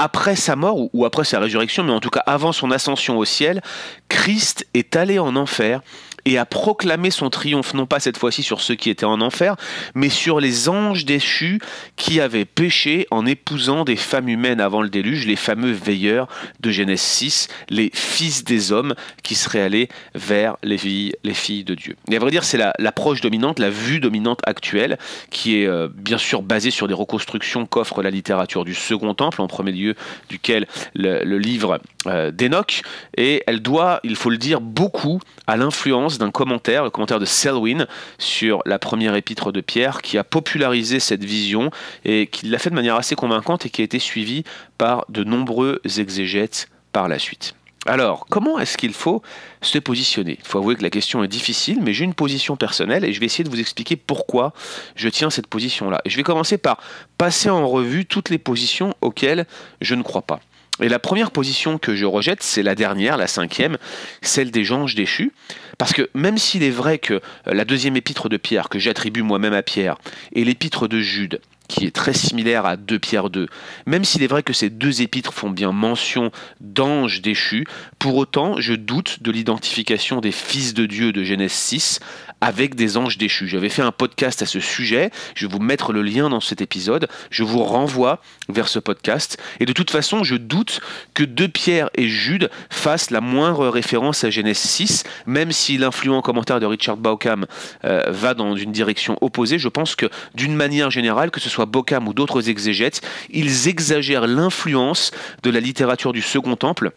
après 0.00 0.34
sa 0.34 0.56
mort 0.56 0.88
ou 0.94 1.04
après 1.04 1.24
sa 1.24 1.38
résurrection, 1.38 1.84
mais 1.84 1.92
en 1.92 2.00
tout 2.00 2.08
cas 2.08 2.22
avant 2.24 2.52
son 2.52 2.70
ascension 2.70 3.18
au 3.18 3.26
ciel, 3.26 3.60
Christ 4.08 4.66
est 4.72 4.96
allé 4.96 5.18
en 5.18 5.36
enfer 5.36 5.82
et 6.24 6.38
a 6.38 6.44
proclamé 6.44 7.10
son 7.10 7.30
triomphe, 7.30 7.74
non 7.74 7.86
pas 7.86 8.00
cette 8.00 8.16
fois-ci 8.16 8.42
sur 8.42 8.60
ceux 8.60 8.74
qui 8.74 8.90
étaient 8.90 9.04
en 9.04 9.20
enfer, 9.20 9.56
mais 9.94 10.08
sur 10.08 10.40
les 10.40 10.68
anges 10.68 11.04
déchus 11.04 11.60
qui 11.96 12.20
avaient 12.20 12.44
péché 12.44 13.06
en 13.10 13.26
épousant 13.26 13.84
des 13.84 13.96
femmes 13.96 14.28
humaines 14.28 14.60
avant 14.60 14.82
le 14.82 14.88
déluge, 14.88 15.26
les 15.26 15.36
fameux 15.36 15.72
veilleurs 15.72 16.28
de 16.60 16.70
Genèse 16.70 17.00
6, 17.00 17.48
les 17.68 17.90
fils 17.94 18.44
des 18.44 18.72
hommes 18.72 18.94
qui 19.22 19.34
seraient 19.34 19.62
allés 19.62 19.88
vers 20.14 20.56
les 20.62 20.78
filles, 20.78 21.14
les 21.24 21.34
filles 21.34 21.64
de 21.64 21.74
Dieu. 21.74 21.96
Et 22.10 22.16
à 22.16 22.18
vrai 22.18 22.30
dire, 22.30 22.44
c'est 22.44 22.58
l'approche 22.78 23.20
dominante, 23.20 23.58
la 23.58 23.70
vue 23.70 24.00
dominante 24.00 24.40
actuelle, 24.44 24.98
qui 25.30 25.62
est 25.62 25.66
euh, 25.66 25.88
bien 25.92 26.18
sûr 26.18 26.42
basée 26.42 26.70
sur 26.70 26.88
des 26.88 26.94
reconstructions 26.94 27.66
qu'offre 27.66 28.02
la 28.02 28.10
littérature 28.10 28.64
du 28.64 28.74
Second 28.74 29.14
Temple, 29.14 29.40
en 29.40 29.46
premier 29.46 29.72
lieu 29.72 29.94
duquel 30.28 30.66
le, 30.94 31.38
livre 31.38 31.80
euh, 32.06 32.30
d'Enoch, 32.30 32.82
et 33.16 33.42
elle 33.46 33.60
doit, 33.60 34.00
il 34.04 34.16
faut 34.16 34.30
le 34.30 34.36
dire, 34.36 34.60
beaucoup 34.60 35.20
à 35.46 35.56
l'influence 35.56 36.09
d'un 36.18 36.30
commentaire, 36.30 36.84
le 36.84 36.90
commentaire 36.90 37.18
de 37.18 37.24
Selwyn 37.24 37.86
sur 38.18 38.62
la 38.66 38.78
première 38.78 39.14
épître 39.14 39.52
de 39.52 39.60
Pierre, 39.60 40.02
qui 40.02 40.18
a 40.18 40.24
popularisé 40.24 41.00
cette 41.00 41.24
vision 41.24 41.70
et 42.04 42.26
qui 42.26 42.46
l'a 42.46 42.58
fait 42.58 42.70
de 42.70 42.74
manière 42.74 42.96
assez 42.96 43.14
convaincante 43.14 43.66
et 43.66 43.70
qui 43.70 43.80
a 43.80 43.84
été 43.84 43.98
suivi 43.98 44.44
par 44.78 45.04
de 45.08 45.24
nombreux 45.24 45.80
exégètes 45.98 46.68
par 46.92 47.08
la 47.08 47.18
suite. 47.18 47.54
Alors, 47.86 48.26
comment 48.28 48.58
est-ce 48.58 48.76
qu'il 48.76 48.92
faut 48.92 49.22
se 49.62 49.78
positionner? 49.78 50.36
Il 50.38 50.46
faut 50.46 50.58
avouer 50.58 50.76
que 50.76 50.82
la 50.82 50.90
question 50.90 51.24
est 51.24 51.28
difficile, 51.28 51.80
mais 51.80 51.94
j'ai 51.94 52.04
une 52.04 52.12
position 52.12 52.56
personnelle 52.56 53.06
et 53.06 53.12
je 53.14 53.20
vais 53.20 53.26
essayer 53.26 53.42
de 53.42 53.48
vous 53.48 53.60
expliquer 53.60 53.96
pourquoi 53.96 54.52
je 54.96 55.08
tiens 55.08 55.30
cette 55.30 55.46
position-là. 55.46 56.02
Je 56.04 56.16
vais 56.16 56.22
commencer 56.22 56.58
par 56.58 56.78
passer 57.16 57.48
en 57.48 57.66
revue 57.66 58.04
toutes 58.04 58.28
les 58.28 58.38
positions 58.38 58.94
auxquelles 59.00 59.46
je 59.80 59.94
ne 59.94 60.02
crois 60.02 60.22
pas. 60.22 60.40
Et 60.82 60.88
la 60.88 60.98
première 60.98 61.30
position 61.30 61.78
que 61.78 61.94
je 61.94 62.06
rejette, 62.06 62.42
c'est 62.42 62.62
la 62.62 62.74
dernière, 62.74 63.16
la 63.16 63.26
cinquième, 63.26 63.76
celle 64.22 64.50
des 64.50 64.72
anges 64.72 64.94
déchus. 64.94 65.32
Parce 65.78 65.92
que 65.92 66.10
même 66.14 66.38
s'il 66.38 66.62
est 66.62 66.70
vrai 66.70 66.98
que 66.98 67.20
la 67.46 67.64
deuxième 67.64 67.96
épître 67.96 68.28
de 68.28 68.36
Pierre, 68.36 68.68
que 68.68 68.78
j'attribue 68.78 69.22
moi-même 69.22 69.54
à 69.54 69.62
Pierre, 69.62 69.96
et 70.32 70.44
l'épître 70.44 70.88
de 70.88 71.00
Jude, 71.00 71.40
qui 71.70 71.86
est 71.86 71.94
très 71.94 72.12
similaire 72.12 72.66
à 72.66 72.76
2 72.76 72.98
Pierre 72.98 73.30
2. 73.30 73.46
Même 73.86 74.04
s'il 74.04 74.22
est 74.22 74.26
vrai 74.26 74.42
que 74.42 74.52
ces 74.52 74.70
deux 74.70 75.02
épîtres 75.02 75.32
font 75.32 75.50
bien 75.50 75.72
mention 75.72 76.32
d'anges 76.60 77.22
déchus, 77.22 77.64
pour 77.98 78.16
autant, 78.16 78.60
je 78.60 78.74
doute 78.74 79.22
de 79.22 79.30
l'identification 79.30 80.20
des 80.20 80.32
fils 80.32 80.74
de 80.74 80.86
Dieu 80.86 81.12
de 81.12 81.22
Genèse 81.22 81.52
6 81.52 82.00
avec 82.40 82.74
des 82.74 82.96
anges 82.96 83.18
déchus. 83.18 83.48
J'avais 83.48 83.68
fait 83.68 83.82
un 83.82 83.92
podcast 83.92 84.42
à 84.42 84.46
ce 84.46 84.60
sujet, 84.60 85.10
je 85.34 85.46
vais 85.46 85.52
vous 85.52 85.60
mettre 85.60 85.92
le 85.92 86.02
lien 86.02 86.28
dans 86.28 86.40
cet 86.40 86.60
épisode, 86.60 87.08
je 87.30 87.42
vous 87.42 87.62
renvoie 87.62 88.20
vers 88.48 88.68
ce 88.68 88.78
podcast, 88.78 89.38
et 89.60 89.66
de 89.66 89.72
toute 89.72 89.90
façon, 89.90 90.24
je 90.24 90.36
doute 90.36 90.80
que 91.14 91.22
2 91.22 91.48
Pierre 91.48 91.90
et 91.94 92.08
Jude 92.08 92.50
fassent 92.70 93.10
la 93.10 93.20
moindre 93.20 93.68
référence 93.68 94.24
à 94.24 94.30
Genèse 94.30 94.58
6, 94.58 95.04
même 95.26 95.52
si 95.52 95.78
l'influent 95.78 96.22
commentaire 96.22 96.60
de 96.60 96.66
Richard 96.66 96.96
Bauckham 96.96 97.46
euh, 97.84 98.04
va 98.08 98.34
dans 98.34 98.56
une 98.56 98.72
direction 98.72 99.16
opposée, 99.20 99.58
je 99.58 99.68
pense 99.68 99.94
que 99.94 100.06
d'une 100.34 100.54
manière 100.54 100.90
générale, 100.90 101.30
que 101.30 101.40
ce 101.40 101.48
soit 101.48 101.66
Bauckham 101.66 102.08
ou 102.08 102.14
d'autres 102.14 102.48
exégètes, 102.48 103.00
ils 103.30 103.68
exagèrent 103.68 104.26
l'influence 104.26 105.10
de 105.42 105.50
la 105.50 105.60
littérature 105.60 106.12
du 106.12 106.22
Second 106.22 106.56
Temple 106.56 106.92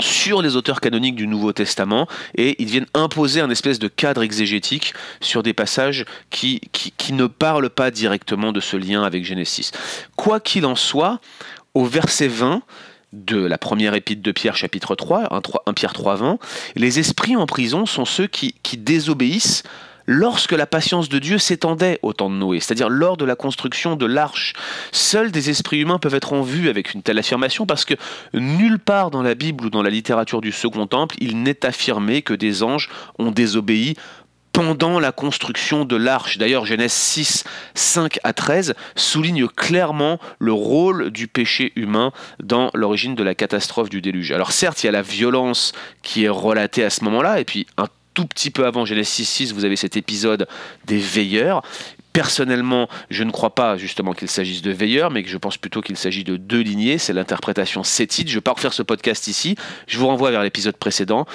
sur 0.00 0.42
les 0.42 0.56
auteurs 0.56 0.80
canoniques 0.80 1.16
du 1.16 1.26
Nouveau 1.26 1.52
Testament 1.52 2.06
et 2.36 2.56
ils 2.62 2.68
viennent 2.68 2.86
imposer 2.94 3.40
un 3.40 3.50
espèce 3.50 3.78
de 3.78 3.88
cadre 3.88 4.22
exégétique 4.22 4.94
sur 5.20 5.42
des 5.42 5.52
passages 5.52 6.04
qui, 6.30 6.60
ne 7.12 7.26
parlent 7.26 7.70
pas 7.70 7.90
directement 7.90 8.52
de 8.52 8.60
ce 8.60 8.76
lien 8.76 9.02
avec 9.02 9.24
Genesis. 9.24 9.70
Quoi 10.16 10.40
qu'il 10.40 10.66
en 10.66 10.74
soit, 10.74 11.20
au 11.74 11.84
verset 11.84 12.28
20, 12.28 12.62
de 13.12 13.38
la 13.38 13.56
première 13.56 13.94
épître 13.94 14.22
de 14.22 14.32
Pierre 14.32 14.56
chapitre 14.56 14.94
3, 14.94 15.28
1, 15.66 15.72
Pierre 15.72 15.92
3, 15.92 16.16
20, 16.16 16.38
les 16.74 16.98
esprits 16.98 17.36
en 17.36 17.46
prison 17.46 17.86
sont 17.86 18.04
ceux 18.04 18.26
qui 18.26 18.54
désobéissent 18.76 19.62
lorsque 20.06 20.52
la 20.52 20.66
patience 20.66 21.08
de 21.08 21.18
Dieu 21.18 21.38
s'étendait 21.38 21.98
au 22.02 22.12
temps 22.12 22.30
de 22.30 22.34
Noé, 22.36 22.60
c'est-à-dire 22.60 22.88
lors 22.88 23.16
de 23.16 23.24
la 23.24 23.36
construction 23.36 23.96
de 23.96 24.06
l'arche. 24.06 24.54
Seuls 24.92 25.30
des 25.30 25.50
esprits 25.50 25.80
humains 25.80 25.98
peuvent 25.98 26.14
être 26.14 26.32
en 26.32 26.42
vue 26.42 26.68
avec 26.68 26.94
une 26.94 27.02
telle 27.02 27.18
affirmation 27.18 27.66
parce 27.66 27.84
que 27.84 27.94
nulle 28.34 28.78
part 28.78 29.10
dans 29.10 29.22
la 29.22 29.34
Bible 29.34 29.66
ou 29.66 29.70
dans 29.70 29.82
la 29.82 29.90
littérature 29.90 30.40
du 30.40 30.52
Second 30.52 30.86
Temple, 30.86 31.16
il 31.18 31.42
n'est 31.42 31.64
affirmé 31.66 32.22
que 32.22 32.34
des 32.34 32.62
anges 32.62 32.88
ont 33.18 33.30
désobéi 33.30 33.96
pendant 34.56 34.98
la 34.98 35.12
construction 35.12 35.84
de 35.84 35.96
l'arche. 35.96 36.38
D'ailleurs, 36.38 36.64
Genèse 36.64 36.94
6, 36.94 37.44
5 37.74 38.18
à 38.24 38.32
13 38.32 38.74
souligne 38.94 39.48
clairement 39.48 40.18
le 40.38 40.54
rôle 40.54 41.10
du 41.10 41.28
péché 41.28 41.74
humain 41.76 42.10
dans 42.42 42.70
l'origine 42.72 43.14
de 43.14 43.22
la 43.22 43.34
catastrophe 43.34 43.90
du 43.90 44.00
déluge. 44.00 44.32
Alors 44.32 44.52
certes, 44.52 44.82
il 44.82 44.86
y 44.86 44.88
a 44.88 44.92
la 44.92 45.02
violence 45.02 45.72
qui 46.02 46.24
est 46.24 46.30
relatée 46.30 46.84
à 46.84 46.88
ce 46.88 47.04
moment-là, 47.04 47.38
et 47.38 47.44
puis 47.44 47.66
un 47.76 47.86
tout 48.16 48.26
petit 48.26 48.50
peu 48.50 48.64
avant 48.64 48.86
Genesis 48.86 49.26
6, 49.26 49.52
vous 49.52 49.66
avez 49.66 49.76
cet 49.76 49.98
épisode 49.98 50.48
des 50.86 50.96
veilleurs. 50.96 51.62
Personnellement, 52.14 52.88
je 53.10 53.24
ne 53.24 53.30
crois 53.30 53.54
pas 53.54 53.76
justement 53.76 54.14
qu'il 54.14 54.30
s'agisse 54.30 54.62
de 54.62 54.70
veilleurs, 54.70 55.10
mais 55.10 55.22
que 55.22 55.28
je 55.28 55.36
pense 55.36 55.58
plutôt 55.58 55.82
qu'il 55.82 55.98
s'agit 55.98 56.24
de 56.24 56.38
deux 56.38 56.62
lignées. 56.62 56.96
C'est 56.96 57.12
l'interprétation 57.12 57.84
sétite. 57.84 58.28
Je 58.28 58.32
ne 58.32 58.38
vais 58.38 58.42
pas 58.42 58.52
refaire 58.52 58.72
ce 58.72 58.82
podcast 58.82 59.26
ici. 59.26 59.54
Je 59.86 59.98
vous 59.98 60.06
renvoie 60.06 60.30
vers 60.30 60.42
l'épisode 60.42 60.78
précédent. 60.78 61.26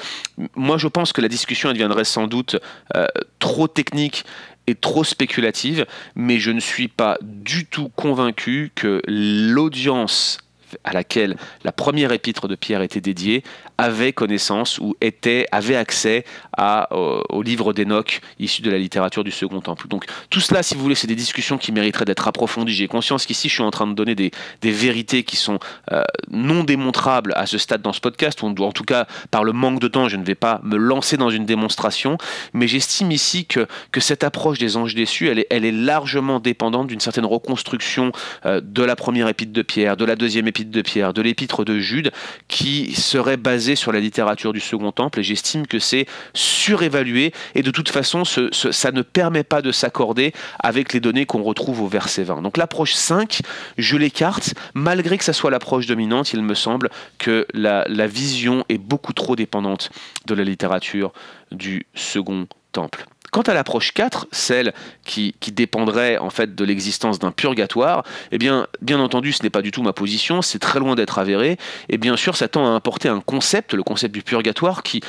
Moi, 0.55 0.79
je 0.79 0.87
pense 0.87 1.13
que 1.13 1.21
la 1.21 1.27
discussion 1.27 1.71
deviendrait 1.71 2.03
sans 2.03 2.25
doute 2.25 2.55
euh, 2.95 3.05
trop 3.37 3.67
technique 3.67 4.25
et 4.65 4.73
trop 4.73 5.03
spéculative, 5.03 5.85
mais 6.15 6.39
je 6.39 6.49
ne 6.49 6.59
suis 6.59 6.87
pas 6.87 7.19
du 7.21 7.67
tout 7.67 7.89
convaincu 7.89 8.71
que 8.73 9.03
l'audience 9.05 10.39
à 10.83 10.93
laquelle 10.93 11.37
la 11.63 11.71
première 11.71 12.11
épître 12.11 12.47
de 12.47 12.55
Pierre 12.55 12.81
était 12.81 13.01
dédiée 13.01 13.43
avait 13.77 14.13
connaissance 14.13 14.77
ou 14.79 14.95
était, 15.01 15.47
avait 15.51 15.75
accès 15.75 16.23
à, 16.55 16.93
euh, 16.93 17.21
au 17.29 17.41
livre 17.41 17.73
d'Enoch 17.73 18.21
issu 18.39 18.61
de 18.61 18.69
la 18.69 18.77
littérature 18.77 19.23
du 19.23 19.31
Second 19.31 19.61
Temple. 19.61 19.87
Donc 19.87 20.05
tout 20.29 20.39
cela, 20.39 20.61
si 20.63 20.75
vous 20.75 20.81
voulez, 20.81 20.95
c'est 20.95 21.07
des 21.07 21.15
discussions 21.15 21.57
qui 21.57 21.71
mériteraient 21.71 22.05
d'être 22.05 22.27
approfondies. 22.27 22.73
J'ai 22.73 22.87
conscience 22.87 23.25
qu'ici, 23.25 23.49
je 23.49 23.55
suis 23.55 23.63
en 23.63 23.71
train 23.71 23.87
de 23.87 23.93
donner 23.93 24.15
des, 24.15 24.31
des 24.61 24.71
vérités 24.71 25.23
qui 25.23 25.35
sont 25.35 25.59
euh, 25.91 26.03
non 26.29 26.63
démontrables 26.63 27.33
à 27.35 27.45
ce 27.45 27.57
stade 27.57 27.81
dans 27.81 27.93
ce 27.93 28.01
podcast, 28.01 28.41
ou 28.43 28.47
en 28.47 28.71
tout 28.71 28.83
cas, 28.83 29.07
par 29.31 29.43
le 29.43 29.51
manque 29.51 29.79
de 29.79 29.87
temps, 29.87 30.07
je 30.07 30.17
ne 30.17 30.23
vais 30.23 30.35
pas 30.35 30.61
me 30.63 30.77
lancer 30.77 31.17
dans 31.17 31.29
une 31.29 31.45
démonstration, 31.45 32.17
mais 32.53 32.67
j'estime 32.67 33.11
ici 33.11 33.45
que, 33.45 33.67
que 33.91 33.99
cette 33.99 34.23
approche 34.23 34.59
des 34.59 34.77
anges 34.77 34.95
déçus, 34.95 35.27
elle 35.27 35.39
est, 35.39 35.47
elle 35.49 35.65
est 35.65 35.71
largement 35.71 36.39
dépendante 36.39 36.87
d'une 36.87 36.99
certaine 36.99 37.25
reconstruction 37.25 38.11
euh, 38.45 38.61
de 38.63 38.83
la 38.83 38.95
première 38.95 39.27
épître 39.27 39.53
de 39.53 39.61
Pierre, 39.61 39.97
de 39.97 40.05
la 40.05 40.15
deuxième 40.15 40.47
épître 40.47 40.60
de 40.69 40.81
Pierre, 40.81 41.13
de 41.13 41.21
l'épître 41.21 41.65
de 41.65 41.79
Jude, 41.79 42.11
qui 42.47 42.93
serait 42.93 43.37
basée 43.37 43.75
sur 43.75 43.91
la 43.91 43.99
littérature 43.99 44.53
du 44.53 44.59
Second 44.59 44.91
Temple, 44.91 45.19
et 45.19 45.23
j'estime 45.23 45.65
que 45.65 45.79
c'est 45.79 46.05
surévalué, 46.33 47.33
et 47.55 47.63
de 47.63 47.71
toute 47.71 47.89
façon, 47.89 48.23
ça 48.25 48.91
ne 48.91 49.01
permet 49.01 49.43
pas 49.43 49.61
de 49.61 49.71
s'accorder 49.71 50.33
avec 50.59 50.93
les 50.93 50.99
données 50.99 51.25
qu'on 51.25 51.43
retrouve 51.43 51.81
au 51.81 51.87
verset 51.87 52.23
20. 52.23 52.41
Donc 52.41 52.57
l'approche 52.57 52.93
5, 52.93 53.41
je 53.77 53.97
l'écarte, 53.97 54.53
malgré 54.73 55.17
que 55.17 55.23
ça 55.23 55.33
soit 55.33 55.51
l'approche 55.51 55.87
dominante, 55.87 56.33
il 56.33 56.41
me 56.43 56.53
semble 56.53 56.89
que 57.17 57.47
la 57.53 58.07
vision 58.07 58.65
est 58.69 58.77
beaucoup 58.77 59.13
trop 59.13 59.35
dépendante 59.35 59.89
de 60.25 60.33
la 60.33 60.43
littérature 60.43 61.13
du 61.51 61.85
Second 61.95 62.47
Temple. 62.71 63.05
Quant 63.31 63.43
à 63.43 63.53
l'approche 63.53 63.93
4, 63.93 64.27
celle 64.33 64.73
qui, 65.05 65.33
dépendrait 65.53 66.17
en 66.17 66.29
fait 66.29 66.53
de 66.53 66.65
l'existence 66.65 67.17
d'un 67.17 67.31
purgatoire, 67.31 68.03
eh 68.31 68.37
bien, 68.37 68.67
bien 68.81 68.99
entendu, 68.99 69.31
ce 69.31 69.41
n'est 69.41 69.49
pas 69.49 69.61
du 69.61 69.71
tout 69.71 69.81
ma 69.83 69.93
position, 69.93 70.41
c'est 70.41 70.59
très 70.59 70.79
loin 70.79 70.95
d'être 70.95 71.17
avéré, 71.17 71.57
et 71.87 71.97
bien 71.97 72.17
sûr, 72.17 72.35
ça 72.35 72.49
tend 72.49 72.65
à 72.65 72.69
importer 72.69 73.07
un 73.07 73.21
concept, 73.21 73.73
le 73.73 73.83
concept 73.83 74.13
du 74.13 74.21
purgatoire, 74.21 74.83
qui, 74.83 74.99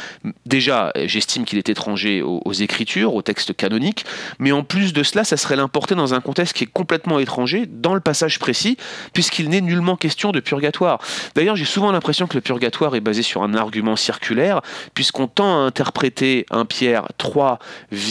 déjà, 0.47 0.93
j'estime 1.05 1.45
qu'il 1.45 1.59
est 1.59 1.69
étranger 1.69 2.23
aux, 2.23 2.41
aux, 2.45 2.53
écritures, 2.53 3.15
aux 3.15 3.23
textes 3.23 3.57
canoniques, 3.57 4.05
mais 4.39 4.53
en 4.53 4.63
plus 4.63 4.93
de 4.93 5.03
cela, 5.03 5.25
ça 5.25 5.37
serait 5.37 5.57
l'importer 5.57 5.97
dans 5.97 6.15
un 6.15 6.21
contexte 6.21 6.55
qui 6.57 6.63
est 6.63 6.73
complètement 6.73 7.19
étranger, 7.19 7.67
dans 7.67 7.95
le 7.95 8.01
passage 8.01 8.39
précis, 8.39 8.77
puisqu'il 9.13 9.49
n'est 9.49 9.61
nullement 9.61 9.97
question 9.97 10.31
de 10.31 10.39
purgatoire. 10.39 11.01
D'ailleurs, 11.35 11.57
j'ai 11.57 11.65
souvent 11.65 11.91
l'impression 11.91 12.29
que 12.29 12.35
le 12.35 12.41
purgatoire 12.41 12.95
est 12.95 13.01
basé 13.01 13.23
sur 13.23 13.43
un 13.43 13.55
argument 13.55 13.97
circulaire, 13.97 14.61
puisqu'on 14.95 15.27
tend 15.27 15.55
à 15.55 15.67
interpréter 15.67 16.47
un 16.51 16.65
Pierre 16.65 17.09
3 17.19 17.59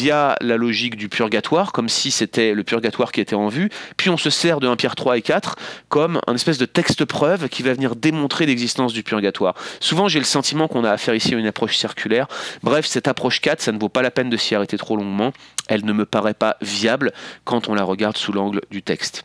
via 0.01 0.35
la 0.41 0.57
logique 0.57 0.95
du 0.95 1.09
purgatoire, 1.09 1.71
comme 1.71 1.87
si 1.87 2.09
c'était 2.09 2.55
le 2.55 2.63
purgatoire 2.63 3.11
qui 3.11 3.21
était 3.21 3.35
en 3.35 3.49
vue, 3.49 3.69
puis 3.97 4.09
on 4.09 4.17
se 4.17 4.31
sert 4.31 4.59
de 4.59 4.67
1 4.67 4.75
Pierre 4.75 4.95
3 4.95 5.19
et 5.19 5.21
4 5.21 5.55
comme 5.89 6.19
un 6.25 6.33
espèce 6.33 6.57
de 6.57 6.65
texte 6.65 7.05
preuve 7.05 7.49
qui 7.49 7.61
va 7.61 7.73
venir 7.73 7.95
démontrer 7.95 8.47
l'existence 8.47 8.93
du 8.93 9.03
purgatoire. 9.03 9.53
Souvent 9.79 10.07
j'ai 10.07 10.17
le 10.17 10.25
sentiment 10.25 10.67
qu'on 10.67 10.83
a 10.85 10.91
affaire 10.91 11.13
ici 11.13 11.35
à 11.35 11.37
une 11.37 11.45
approche 11.45 11.77
circulaire. 11.77 12.27
Bref, 12.63 12.87
cette 12.87 13.07
approche 13.07 13.41
4, 13.41 13.61
ça 13.61 13.71
ne 13.71 13.77
vaut 13.77 13.89
pas 13.89 14.01
la 14.01 14.09
peine 14.09 14.31
de 14.31 14.37
s'y 14.37 14.55
arrêter 14.55 14.77
trop 14.77 14.97
longuement. 14.97 15.33
Elle 15.67 15.85
ne 15.85 15.93
me 15.93 16.05
paraît 16.05 16.33
pas 16.33 16.57
viable 16.61 17.11
quand 17.43 17.69
on 17.69 17.75
la 17.75 17.83
regarde 17.83 18.17
sous 18.17 18.31
l'angle 18.31 18.61
du 18.71 18.81
texte. 18.81 19.23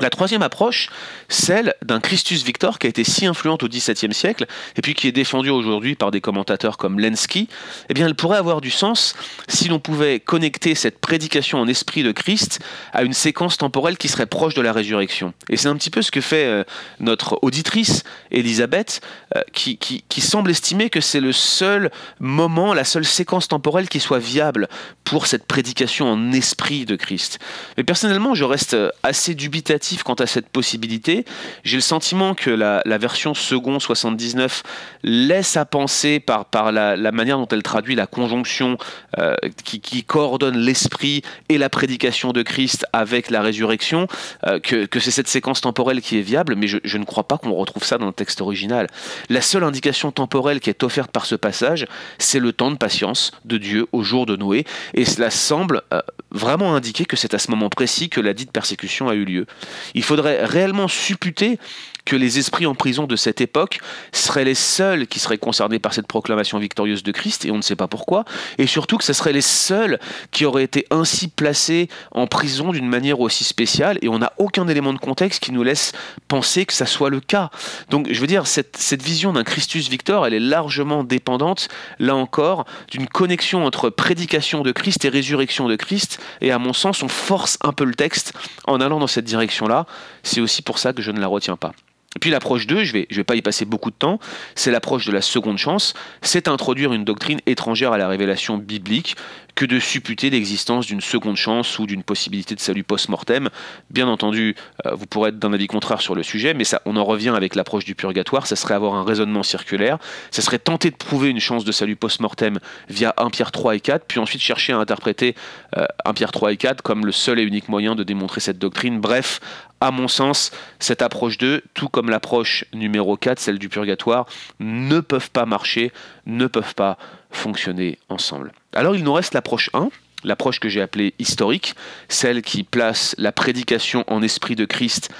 La 0.00 0.08
troisième 0.08 0.40
approche, 0.40 0.88
celle 1.28 1.74
d'un 1.84 2.00
Christus 2.00 2.44
Victor 2.44 2.78
qui 2.78 2.86
a 2.86 2.90
été 2.90 3.04
si 3.04 3.26
influente 3.26 3.62
au 3.62 3.68
XVIIe 3.68 4.14
siècle 4.14 4.46
et 4.74 4.80
puis 4.80 4.94
qui 4.94 5.06
est 5.06 5.12
défendue 5.12 5.50
aujourd'hui 5.50 5.96
par 5.96 6.10
des 6.10 6.22
commentateurs 6.22 6.78
comme 6.78 6.98
Lenski, 6.98 7.46
eh 7.90 7.94
bien 7.94 8.06
elle 8.06 8.14
pourrait 8.14 8.38
avoir 8.38 8.62
du 8.62 8.70
sens 8.70 9.14
si 9.48 9.68
l'on 9.68 9.78
pouvait 9.78 10.18
connecter 10.18 10.74
cette 10.74 10.98
prédication 10.98 11.58
en 11.58 11.68
esprit 11.68 12.02
de 12.02 12.10
Christ 12.10 12.60
à 12.94 13.02
une 13.02 13.12
séquence 13.12 13.58
temporelle 13.58 13.98
qui 13.98 14.08
serait 14.08 14.24
proche 14.24 14.54
de 14.54 14.62
la 14.62 14.72
résurrection. 14.72 15.34
Et 15.50 15.58
c'est 15.58 15.68
un 15.68 15.76
petit 15.76 15.90
peu 15.90 16.00
ce 16.00 16.10
que 16.10 16.22
fait 16.22 16.46
euh, 16.46 16.64
notre 16.98 17.38
auditrice 17.42 18.02
Elisabeth, 18.30 19.02
euh, 19.36 19.42
qui, 19.52 19.76
qui, 19.76 20.20
semble 20.22 20.50
estimer 20.50 20.88
que 20.88 21.02
c'est 21.02 21.20
le 21.20 21.32
seul 21.32 21.90
moment, 22.18 22.72
la 22.72 22.84
seule 22.84 23.04
séquence 23.04 23.48
temporelle 23.48 23.88
qui 23.90 24.00
soit 24.00 24.20
viable 24.20 24.68
pour 25.04 25.26
cette 25.26 25.44
prédication 25.44 26.10
en 26.10 26.32
esprit 26.32 26.86
de 26.86 26.96
Christ. 26.96 27.38
Mais 27.76 27.84
personnellement, 27.84 28.34
je 28.34 28.44
reste 28.44 28.76
assez 29.02 29.34
dubitatif 29.34 29.81
quant 30.04 30.14
à 30.14 30.26
cette 30.26 30.48
possibilité. 30.48 31.24
J'ai 31.64 31.76
le 31.76 31.82
sentiment 31.82 32.34
que 32.34 32.50
la, 32.50 32.82
version 32.98 33.34
second 33.34 33.80
79 33.80 34.62
laisse 35.02 35.56
à 35.56 35.64
penser 35.64 36.20
par, 36.20 36.44
par 36.44 36.70
la, 36.70 36.96
manière 37.12 37.38
dont 37.38 37.48
elle 37.48 37.62
traduit 37.62 37.94
la 37.94 38.06
conjonction 38.06 38.78
euh, 39.18 39.34
qui, 39.64 40.04
coordonne 40.04 40.56
l'esprit 40.56 41.22
et 41.48 41.58
la 41.58 41.68
prédication 41.68 42.32
de 42.32 42.42
Christ 42.42 42.86
avec 42.92 43.30
la 43.30 43.42
résurrection, 43.42 44.06
euh, 44.46 44.60
que, 44.60 45.00
c'est 45.00 45.10
cette 45.10 45.28
séquence 45.28 45.60
temporelle 45.60 46.00
qui 46.00 46.18
est 46.18 46.22
viable, 46.22 46.54
mais 46.54 46.68
je, 46.68 46.98
ne 46.98 47.04
crois 47.04 47.24
pas 47.24 47.38
qu'on 47.38 47.52
retrouve 47.52 47.84
ça 47.84 47.98
dans 47.98 48.06
le 48.06 48.12
texte 48.12 48.40
original. 48.40 48.86
La 49.28 49.40
seule 49.40 49.64
indication 49.64 50.12
temporelle 50.12 50.60
qui 50.60 50.70
est 50.70 50.82
offerte 50.82 51.10
par 51.10 51.26
ce 51.26 51.34
passage, 51.34 51.86
c'est 52.18 52.38
le 52.38 52.52
temps 52.52 52.70
de 52.70 52.76
patience 52.76 53.32
de 53.44 53.58
Dieu 53.58 53.86
au 53.92 54.02
jour 54.02 54.26
de 54.26 54.36
Noé, 54.36 54.64
et 54.94 55.04
cela 55.04 55.30
semble 55.30 55.82
euh, 55.92 56.00
vraiment 56.32 56.74
indiquer 56.74 57.04
que 57.04 57.16
c'est 57.16 57.34
à 57.34 57.38
ce 57.38 57.50
moment 57.50 57.68
précis 57.68 58.08
que 58.08 58.20
la 58.20 58.34
dite 58.34 58.52
persécution 58.52 59.08
a 59.08 59.14
eu 59.14 59.24
lieu. 59.24 59.46
Il 59.94 60.02
faudrait 60.02 60.44
réellement 60.44 60.88
supputer 60.88 61.58
que 62.04 62.16
les 62.16 62.38
esprits 62.38 62.66
en 62.66 62.74
prison 62.74 63.06
de 63.06 63.16
cette 63.16 63.40
époque 63.40 63.80
seraient 64.12 64.44
les 64.44 64.54
seuls 64.54 65.06
qui 65.06 65.18
seraient 65.18 65.38
concernés 65.38 65.78
par 65.78 65.94
cette 65.94 66.06
proclamation 66.06 66.58
victorieuse 66.58 67.02
de 67.02 67.12
Christ, 67.12 67.44
et 67.44 67.50
on 67.50 67.56
ne 67.56 67.62
sait 67.62 67.76
pas 67.76 67.88
pourquoi, 67.88 68.24
et 68.58 68.66
surtout 68.66 68.98
que 68.98 69.04
ce 69.04 69.12
seraient 69.12 69.32
les 69.32 69.40
seuls 69.40 69.98
qui 70.30 70.44
auraient 70.44 70.64
été 70.64 70.86
ainsi 70.90 71.28
placés 71.28 71.88
en 72.10 72.26
prison 72.26 72.72
d'une 72.72 72.88
manière 72.88 73.20
aussi 73.20 73.44
spéciale, 73.44 73.98
et 74.02 74.08
on 74.08 74.18
n'a 74.18 74.32
aucun 74.38 74.66
élément 74.68 74.92
de 74.92 74.98
contexte 74.98 75.42
qui 75.42 75.52
nous 75.52 75.62
laisse 75.62 75.92
penser 76.28 76.66
que 76.66 76.72
ça 76.72 76.86
soit 76.86 77.10
le 77.10 77.20
cas. 77.20 77.50
Donc 77.90 78.08
je 78.10 78.20
veux 78.20 78.26
dire, 78.26 78.46
cette, 78.46 78.76
cette 78.76 79.02
vision 79.02 79.32
d'un 79.32 79.44
Christus 79.44 79.88
Victor, 79.88 80.26
elle 80.26 80.34
est 80.34 80.40
largement 80.40 81.04
dépendante, 81.04 81.68
là 81.98 82.16
encore, 82.16 82.64
d'une 82.90 83.06
connexion 83.06 83.64
entre 83.64 83.90
prédication 83.90 84.62
de 84.62 84.72
Christ 84.72 85.04
et 85.04 85.08
résurrection 85.08 85.68
de 85.68 85.76
Christ, 85.76 86.20
et 86.40 86.50
à 86.50 86.58
mon 86.58 86.72
sens, 86.72 87.02
on 87.02 87.08
force 87.08 87.58
un 87.62 87.72
peu 87.72 87.84
le 87.84 87.94
texte 87.94 88.32
en 88.66 88.80
allant 88.80 88.98
dans 88.98 89.06
cette 89.06 89.24
direction-là. 89.24 89.86
C'est 90.22 90.40
aussi 90.40 90.62
pour 90.62 90.78
ça 90.78 90.92
que 90.92 91.02
je 91.02 91.10
ne 91.10 91.20
la 91.20 91.26
retiens 91.26 91.56
pas. 91.56 91.72
Puis 92.22 92.30
l'approche 92.30 92.68
2, 92.68 92.84
je 92.84 92.98
je 93.10 93.16
vais 93.16 93.24
pas 93.24 93.34
y 93.34 93.42
passer 93.42 93.64
beaucoup 93.64 93.90
de 93.90 93.96
temps, 93.96 94.20
c'est 94.54 94.70
l'approche 94.70 95.06
de 95.06 95.10
la 95.10 95.22
seconde 95.22 95.58
chance, 95.58 95.92
c'est 96.20 96.46
introduire 96.46 96.92
une 96.92 97.04
doctrine 97.04 97.40
étrangère 97.46 97.90
à 97.90 97.98
la 97.98 98.06
révélation 98.06 98.58
biblique 98.58 99.16
que 99.54 99.64
de 99.64 99.78
supputer 99.78 100.30
l'existence 100.30 100.86
d'une 100.86 101.00
seconde 101.00 101.36
chance 101.36 101.78
ou 101.78 101.86
d'une 101.86 102.02
possibilité 102.02 102.54
de 102.54 102.60
salut 102.60 102.84
post-mortem. 102.84 103.48
Bien 103.90 104.08
entendu, 104.08 104.54
euh, 104.86 104.94
vous 104.94 105.06
pourrez 105.06 105.30
être 105.30 105.38
d'un 105.38 105.52
avis 105.52 105.66
contraire 105.66 106.00
sur 106.00 106.14
le 106.14 106.22
sujet, 106.22 106.54
mais 106.54 106.64
on 106.84 106.96
en 106.96 107.04
revient 107.04 107.30
avec 107.30 107.54
l'approche 107.54 107.84
du 107.84 107.94
purgatoire, 107.94 108.46
ça 108.46 108.56
serait 108.56 108.74
avoir 108.74 108.94
un 108.94 109.04
raisonnement 109.04 109.42
circulaire, 109.42 109.98
ça 110.30 110.42
serait 110.42 110.58
tenter 110.58 110.90
de 110.90 110.96
prouver 110.96 111.28
une 111.28 111.40
chance 111.40 111.64
de 111.64 111.72
salut 111.72 111.96
post-mortem 111.96 112.58
via 112.88 113.14
1 113.16 113.30
Pierre 113.30 113.52
3 113.52 113.76
et 113.76 113.80
4, 113.80 114.04
puis 114.06 114.18
ensuite 114.18 114.40
chercher 114.40 114.72
à 114.72 114.78
interpréter 114.78 115.34
1 115.76 115.80
euh, 115.80 116.12
Pierre 116.14 116.32
3 116.32 116.52
et 116.52 116.56
4 116.56 116.82
comme 116.82 117.06
le 117.06 117.12
seul 117.12 117.38
et 117.38 117.42
unique 117.42 117.68
moyen 117.68 117.94
de 117.94 118.02
démontrer 118.02 118.40
cette 118.40 118.58
doctrine. 118.58 119.00
Bref, 119.00 119.40
à 119.82 119.90
mon 119.90 120.06
sens, 120.06 120.52
cette 120.78 121.02
approche 121.02 121.38
2, 121.38 121.62
tout 121.74 121.88
comme 121.88 122.08
l'approche 122.08 122.64
numéro 122.72 123.16
4, 123.16 123.40
celle 123.40 123.58
du 123.58 123.68
purgatoire, 123.68 124.26
ne 124.60 125.00
peuvent 125.00 125.30
pas 125.30 125.44
marcher, 125.44 125.92
ne 126.24 126.46
peuvent 126.46 126.76
pas 126.76 126.98
fonctionner 127.32 127.98
ensemble. 128.08 128.52
Alors 128.72 128.94
il 128.94 129.04
nous 129.04 129.12
reste 129.12 129.34
l'approche 129.34 129.70
1, 129.74 129.88
l'approche 130.24 130.60
que 130.60 130.68
j'ai 130.68 130.80
appelée 130.80 131.14
historique, 131.18 131.74
celle 132.08 132.42
qui 132.42 132.62
place 132.62 133.14
la 133.18 133.32
prédication 133.32 134.04
en 134.06 134.22
esprit 134.22 134.54
de 134.54 134.64
Christ 134.64 135.10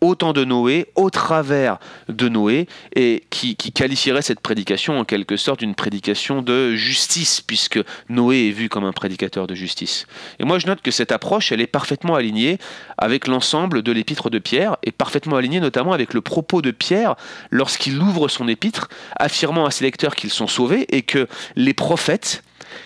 au 0.00 0.14
temps 0.14 0.32
de 0.32 0.44
Noé, 0.44 0.86
au 0.94 1.10
travers 1.10 1.78
de 2.08 2.28
Noé, 2.28 2.68
et 2.94 3.24
qui, 3.30 3.56
qualifierait 3.56 4.22
cette 4.22 4.40
prédication 4.40 4.98
en 4.98 5.04
quelque 5.04 5.36
sorte 5.36 5.60
d'une 5.60 5.74
prédication 5.74 6.42
de 6.42 6.74
justice, 6.74 7.40
puisque 7.40 7.80
Noé 8.08 8.48
est 8.48 8.52
vu 8.52 8.68
comme 8.68 8.84
un 8.84 8.92
prédicateur 8.92 9.46
de 9.46 9.54
justice. 9.54 10.06
Et 10.38 10.44
moi 10.44 10.58
je 10.58 10.66
note 10.66 10.82
que 10.82 10.90
cette 10.90 11.12
approche, 11.12 11.52
elle 11.52 11.60
est 11.60 11.66
parfaitement 11.66 12.14
alignée 12.14 12.58
avec 12.96 13.26
l'ensemble 13.26 13.82
de 13.82 13.92
l'épître 13.92 14.30
de 14.30 14.38
Pierre, 14.38 14.76
et 14.82 14.92
parfaitement 14.92 15.36
alignée 15.36 15.60
notamment 15.60 15.92
avec 15.92 16.14
le 16.14 16.20
propos 16.20 16.62
de 16.62 16.70
Pierre 16.70 17.16
lorsqu'il 17.50 17.98
ouvre 18.00 18.28
son 18.28 18.48
épître, 18.48 18.88
affirmant 19.16 19.66
à 19.66 19.70
ses 19.70 19.84
lecteurs 19.84 20.16
qu'ils 20.16 20.30
sont 20.30 20.48
sauvés, 20.48 20.86
et 20.94 21.02
que 21.02 21.26
les 21.56 21.74
prophètes, 21.74 22.42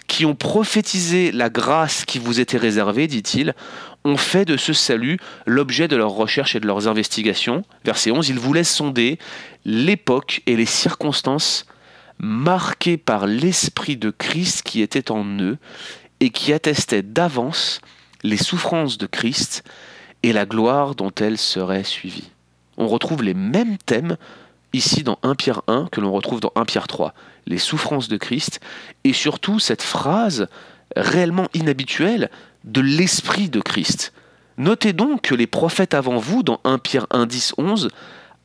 qui 0.07 0.25
ont 0.25 0.35
prophétisé 0.35 1.33
la 1.33 1.50
grâce 1.50 2.04
qui 2.04 2.19
vous 2.19 2.40
était 2.40 2.59
réservée, 2.59 3.07
dit-il, 3.07 3.54
ont 4.04 4.16
fait 4.16 4.44
de 4.44 4.56
ce 4.56 4.73
salut 4.73 5.18
l'objet 5.47 5.88
de 5.88 5.97
leurs 5.97 6.11
recherches 6.11 6.56
et 6.56 6.61
de 6.61 6.66
leurs 6.66 6.88
investigations. 6.88 7.62
Verset 7.85 8.11
11, 8.11 8.28
ils 8.28 8.38
voulaient 8.38 8.64
sonder 8.64 9.18
l'époque 9.64 10.42
et 10.47 10.56
les 10.56 10.66
circonstances 10.66 11.66
marquées 12.18 12.97
par 12.97 13.26
l'Esprit 13.26 13.97
de 13.97 14.11
Christ 14.11 14.62
qui 14.62 14.82
était 14.82 15.11
en 15.11 15.25
eux 15.40 15.59
et 16.21 16.30
qui 16.30 16.52
attestaient 16.52 17.02
d'avance 17.02 17.80
les 18.23 18.37
souffrances 18.37 18.99
de 18.99 19.06
Christ 19.06 19.64
et 20.23 20.32
la 20.32 20.47
gloire 20.47 20.94
dont 20.94 21.12
elles 21.21 21.38
seraient 21.38 21.85
suivies. 21.85 22.30
On 22.76 22.87
retrouve 22.87 23.23
les 23.23 23.35
mêmes 23.35 23.76
thèmes 23.78 24.16
ici 24.73 25.02
dans 25.02 25.18
1 25.23 25.35
Pierre 25.35 25.62
1 25.66 25.88
que 25.90 26.00
l'on 26.00 26.12
retrouve 26.12 26.40
dans 26.40 26.52
1 26.54 26.64
Pierre 26.64 26.87
3, 26.87 27.14
les 27.47 27.59
souffrances 27.59 28.09
de 28.09 28.16
Christ, 28.16 28.61
et 29.04 29.12
surtout 29.12 29.59
cette 29.59 29.82
phrase 29.82 30.47
réellement 30.97 31.49
inhabituelle 31.54 32.30
de 32.64 32.81
l'esprit 32.81 33.49
de 33.49 33.61
Christ. 33.61 34.12
Notez 34.59 34.92
donc 34.92 35.23
que 35.23 35.35
les 35.35 35.47
prophètes 35.47 35.95
avant 35.95 36.19
vous, 36.19 36.42
dans 36.42 36.61
1 36.64 36.78
Pierre 36.78 37.07
1, 37.11 37.26
10, 37.26 37.54
11, 37.59 37.88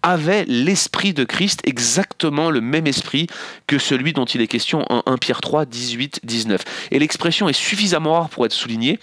avaient 0.04 0.46
l'esprit 0.46 1.14
de 1.14 1.24
Christ, 1.24 1.60
exactement 1.66 2.50
le 2.50 2.62
même 2.62 2.88
esprit 2.88 3.28
que 3.66 3.78
celui 3.78 4.14
dont 4.14 4.26
il 4.26 4.42
est 4.42 4.48
question 4.48 4.86
en 4.90 5.04
1 5.06 5.18
Pierre 5.18 5.42
3, 5.42 5.66
18, 5.66 6.22
19. 6.24 6.64
Et 6.92 7.00
l'expression 7.00 7.50
est 7.50 7.54
suffisamment 7.54 8.14
rare 8.14 8.30
pour 8.30 8.46
être 8.46 8.54
soulignée 8.54 9.00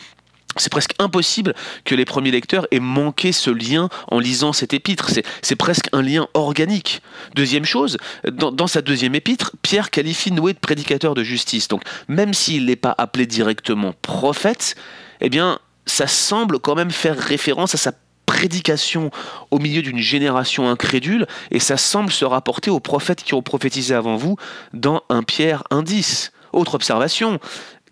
c'est 0.57 0.71
presque 0.71 0.95
impossible 0.99 1.55
que 1.85 1.95
les 1.95 2.05
premiers 2.05 2.31
lecteurs 2.31 2.67
aient 2.71 2.81
manqué 2.81 3.33
ce 3.33 3.51
lien 3.51 3.89
en 4.09 4.19
lisant 4.19 4.53
cet 4.53 4.73
épître. 4.73 5.11
C'est 5.43 5.57
presque 5.57 5.89
un 5.93 6.03
lien 6.03 6.29
organique. 6.35 7.03
Deuxième 7.35 7.65
chose, 7.65 7.97
dans, 8.31 8.67
sa 8.67 8.83
deuxième 8.83 9.15
épître, 9.15 9.53
Pierre 9.63 9.91
qualifie 9.91 10.33
Noé 10.33 10.53
de 10.53 10.59
prédicateur 10.59 11.15
de 11.15 11.25
justice. 11.25 11.69
Donc 11.69 11.83
même 12.09 12.35
s'il 12.35 12.67
n'est 12.67 12.77
pas 12.77 12.95
appelé 12.97 13.27
directement 13.27 13.95
prophète, 14.03 14.77
eh 15.21 15.29
bien 15.29 15.59
ça 15.87 16.07
semble 16.07 16.59
quand 16.59 16.75
même 16.75 16.91
faire 16.91 17.17
référence 17.17 17.75
à 17.75 17.79
sa 17.79 17.93
prédication 18.27 19.11
au 19.51 19.59
milieu 19.59 19.83
d'une 19.83 19.99
génération 19.99 20.69
incrédule, 20.69 21.27
et 21.51 21.61
ça 21.61 21.77
semble 21.77 22.11
se 22.11 22.25
rapporter 22.25 22.71
aux 22.71 22.81
prophètes 22.81 23.23
qui 23.23 23.35
ont 23.35 23.43
prophétisé 23.43 23.95
avant 23.95 24.17
vous 24.17 24.37
dans 24.73 25.03
un 25.09 25.23
Pierre 25.23 25.63
indice. 25.71 26.33
Autre 26.53 26.75
observation, 26.75 27.39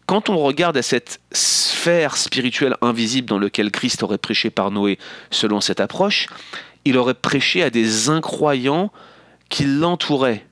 quand 0.07 0.31
on 0.31 0.39
regarde 0.39 0.77
à 0.77 0.83
cette 0.83 1.21
sphère 1.33 2.17
spirituelle 2.17 2.77
invisible 2.81 3.29
dans 3.29 3.39
laquelle 3.39 3.71
Christ 3.71 4.03
aurait 4.03 4.19
prêché 4.19 4.51
par 4.51 4.71
Noé 4.71 4.99
selon 5.31 5.61
cette 5.61 5.81
approche, 5.81 6.27
il 6.85 6.97
aurait 6.99 7.15
prêché 7.15 7.63
à 7.63 7.71
des 7.71 8.09
incroyants 8.09 8.91
qui 9.49 9.65
l'entouraient. 9.65 10.45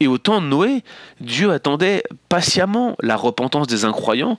Et 0.00 0.06
au 0.06 0.18
temps 0.18 0.40
de 0.40 0.46
Noé, 0.46 0.82
Dieu 1.20 1.52
attendait 1.52 2.02
patiemment 2.28 2.96
la 3.00 3.16
repentance 3.16 3.66
des 3.66 3.84
incroyants 3.84 4.38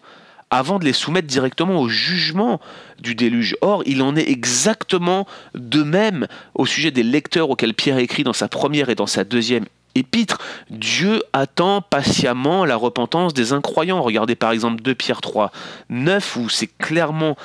avant 0.51 0.79
de 0.79 0.86
les 0.86 0.93
soumettre 0.93 1.27
directement 1.27 1.79
au 1.79 1.88
jugement 1.88 2.60
du 2.99 3.15
déluge. 3.15 3.55
Or, 3.62 3.84
il 3.86 4.01
en 4.01 4.15
est 4.15 4.29
exactement 4.29 5.27
de 5.53 5.84
même 5.84 6.27
au 6.53 6.65
sujet 6.65 6.91
des 6.91 7.03
lecteurs 7.03 7.49
auxquels 7.49 7.73
Pierre 7.73 7.97
écrit 7.97 8.23
dans 8.23 8.34
sa 8.34 8.47
première 8.47 8.89
et 8.89 8.95
dans 8.95 9.08
sa 9.08 9.23
deuxième 9.23 9.65
épître, 9.95 10.39
Dieu 10.69 11.23
attend 11.34 11.81
patiemment 11.81 12.65
la 12.65 12.75
repentance 12.75 13.34
des 13.34 13.53
incroyants. 13.53 14.01
Regardez 14.01 14.36
par 14.36 14.51
exemple 14.51 14.81
2 14.81 14.93
Pierre 14.93 15.21
3, 15.21 15.51
9, 15.89 16.36
où 16.36 16.49
c'est 16.49 16.67
clairement 16.67 17.38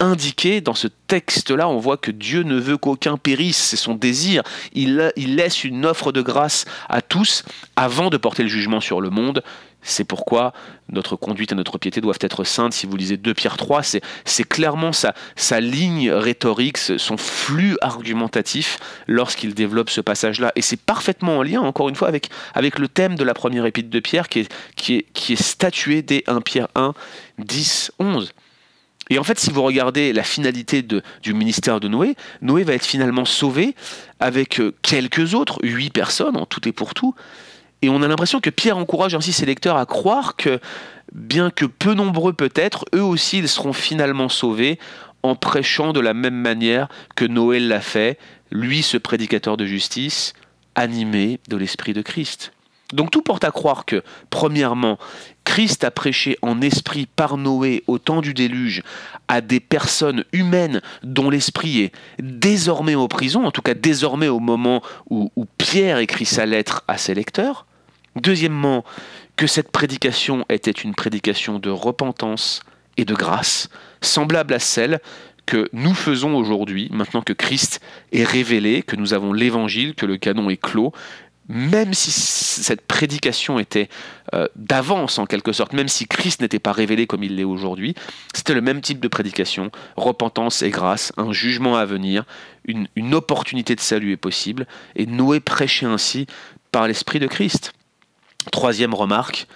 indiqué 0.00 0.60
dans 0.60 0.74
ce 0.74 0.88
texte-là, 1.08 1.68
on 1.68 1.78
voit 1.78 1.96
que 1.96 2.10
Dieu 2.10 2.42
ne 2.42 2.56
veut 2.56 2.76
qu'aucun 2.76 3.16
périsse, 3.16 3.58
c'est 3.58 3.76
son 3.76 3.94
désir. 3.94 4.42
Il, 4.72 5.12
laisse 5.16 5.64
une 5.64 5.84
offre 5.86 6.12
de 6.12 6.22
grâce 6.22 6.64
à 6.88 7.02
tous 7.02 7.44
avant 7.76 8.10
de 8.10 8.16
porter 8.16 8.42
le 8.44 8.48
jugement 8.48 8.80
sur 8.80 9.00
le 9.00 9.10
monde. 9.10 9.42
C'est 9.82 10.04
pourquoi 10.04 10.52
notre 10.90 11.16
conduite 11.16 11.52
et 11.52 11.54
notre 11.54 11.78
piété 11.78 12.00
doivent 12.00 12.18
être 12.20 12.44
saintes. 12.44 12.72
Si 12.72 12.86
vous 12.86 12.96
lisez 12.96 13.16
2 13.16 13.32
Pierre 13.34 13.56
3, 13.56 13.82
c'est 13.82 14.44
clairement 14.44 14.90
sa, 14.92 15.60
ligne 15.60 16.10
rhétorique, 16.10 16.78
son 16.78 17.16
flux 17.16 17.76
argumentatif 17.80 18.78
lorsqu'il 19.06 19.54
développe 19.54 19.90
ce 19.90 20.00
passage-là. 20.00 20.52
Et 20.56 20.62
c'est 20.62 20.80
parfaitement 20.80 21.38
en 21.38 21.42
lien, 21.42 21.60
encore 21.60 21.88
une 21.88 21.94
fois, 21.94 22.08
avec, 22.08 22.78
le 22.78 22.88
thème 22.88 23.14
de 23.14 23.24
la 23.24 23.34
première 23.34 23.66
épître 23.66 23.90
de 23.90 24.00
Pierre 24.00 24.28
qui 24.28 24.40
est, 24.40 25.42
statué 25.42 26.02
dès 26.02 26.24
1 26.26 26.40
Pierre 26.40 26.68
1, 26.74 26.94
10, 27.38 27.92
11. 27.98 28.32
Et 29.10 29.18
en 29.18 29.24
fait, 29.24 29.38
si 29.38 29.50
vous 29.50 29.62
regardez 29.62 30.12
la 30.12 30.22
finalité 30.22 30.82
du 30.82 31.34
ministère 31.34 31.80
de 31.80 31.88
Noé, 31.88 32.14
Noé 32.42 32.64
va 32.64 32.74
être 32.74 32.84
finalement 32.84 33.24
sauvé 33.24 33.74
avec 34.20 34.60
euh, 34.60 34.74
quelques 34.82 35.34
autres, 35.34 35.58
huit 35.62 35.90
personnes 35.90 36.36
en 36.36 36.44
tout 36.44 36.68
et 36.68 36.72
pour 36.72 36.92
tout, 36.92 37.14
et 37.82 37.88
on 37.88 38.02
a 38.02 38.08
l'impression 38.08 38.40
que 38.40 38.50
Pierre 38.50 38.76
encourage 38.76 39.14
ainsi 39.14 39.32
ses 39.32 39.46
lecteurs 39.46 39.76
à 39.76 39.86
croire 39.86 40.36
que, 40.36 40.58
bien 41.12 41.50
que 41.50 41.64
peu 41.64 41.94
nombreux 41.94 42.32
peut-être, 42.32 42.84
eux 42.94 43.02
aussi 43.02 43.38
ils 43.38 43.48
seront 43.48 43.72
finalement 43.72 44.28
sauvés 44.28 44.78
en 45.22 45.34
prêchant 45.36 45.92
de 45.92 46.00
la 46.00 46.14
même 46.14 46.34
manière 46.34 46.88
que 47.16 47.24
Noël 47.24 47.68
l'a 47.68 47.80
fait, 47.80 48.18
lui 48.50 48.82
ce 48.82 48.96
prédicateur 48.96 49.56
de 49.56 49.66
justice, 49.66 50.32
animé 50.74 51.40
de 51.48 51.56
l'Esprit 51.56 51.92
de 51.92 52.02
Christ. 52.02 52.52
Donc 52.92 53.10
tout 53.10 53.20
porte 53.20 53.44
à 53.44 53.50
croire 53.50 53.84
que, 53.84 54.02
premièrement, 54.30 54.98
Christ 55.44 55.84
a 55.84 55.90
prêché 55.90 56.38
en 56.40 56.62
esprit 56.62 57.06
par 57.06 57.36
Noé 57.36 57.84
au 57.86 57.98
temps 57.98 58.22
du 58.22 58.32
déluge 58.32 58.82
à 59.28 59.40
des 59.42 59.60
personnes 59.60 60.24
humaines 60.32 60.80
dont 61.02 61.28
l'esprit 61.28 61.80
est 61.80 61.92
désormais 62.18 62.94
en 62.94 63.08
prison, 63.08 63.44
en 63.44 63.50
tout 63.50 63.60
cas 63.60 63.74
désormais 63.74 64.28
au 64.28 64.40
moment 64.40 64.82
où, 65.10 65.30
où 65.36 65.44
Pierre 65.58 65.98
écrit 65.98 66.24
sa 66.24 66.46
lettre 66.46 66.82
à 66.88 66.96
ses 66.96 67.14
lecteurs. 67.14 67.66
Deuxièmement, 68.20 68.84
que 69.36 69.46
cette 69.46 69.70
prédication 69.70 70.44
était 70.48 70.70
une 70.70 70.94
prédication 70.94 71.58
de 71.58 71.70
repentance 71.70 72.62
et 72.96 73.04
de 73.04 73.14
grâce, 73.14 73.68
semblable 74.00 74.52
à 74.54 74.58
celle 74.58 75.00
que 75.46 75.68
nous 75.72 75.94
faisons 75.94 76.34
aujourd'hui, 76.34 76.88
maintenant 76.92 77.22
que 77.22 77.32
Christ 77.32 77.80
est 78.12 78.24
révélé, 78.24 78.82
que 78.82 78.96
nous 78.96 79.14
avons 79.14 79.32
l'évangile, 79.32 79.94
que 79.94 80.04
le 80.04 80.18
canon 80.18 80.50
est 80.50 80.60
clos, 80.60 80.92
même 81.48 81.94
si 81.94 82.10
cette 82.10 82.82
prédication 82.82 83.58
était 83.58 83.88
euh, 84.34 84.46
d'avance 84.56 85.18
en 85.18 85.24
quelque 85.24 85.52
sorte, 85.52 85.72
même 85.72 85.88
si 85.88 86.06
Christ 86.06 86.42
n'était 86.42 86.58
pas 86.58 86.72
révélé 86.72 87.06
comme 87.06 87.22
il 87.22 87.36
l'est 87.36 87.44
aujourd'hui, 87.44 87.94
c'était 88.34 88.52
le 88.52 88.60
même 88.60 88.82
type 88.82 89.00
de 89.00 89.08
prédication, 89.08 89.70
repentance 89.96 90.60
et 90.60 90.68
grâce, 90.68 91.12
un 91.16 91.32
jugement 91.32 91.76
à 91.76 91.86
venir, 91.86 92.24
une, 92.66 92.88
une 92.96 93.14
opportunité 93.14 93.74
de 93.74 93.80
salut 93.80 94.12
est 94.12 94.18
possible, 94.18 94.66
et 94.96 95.06
Noé 95.06 95.40
prêchait 95.40 95.86
ainsi 95.86 96.26
par 96.70 96.86
l'Esprit 96.86 97.20
de 97.20 97.26
Christ. 97.26 97.72
Troisième 98.52 98.94
remarque, 98.94 99.46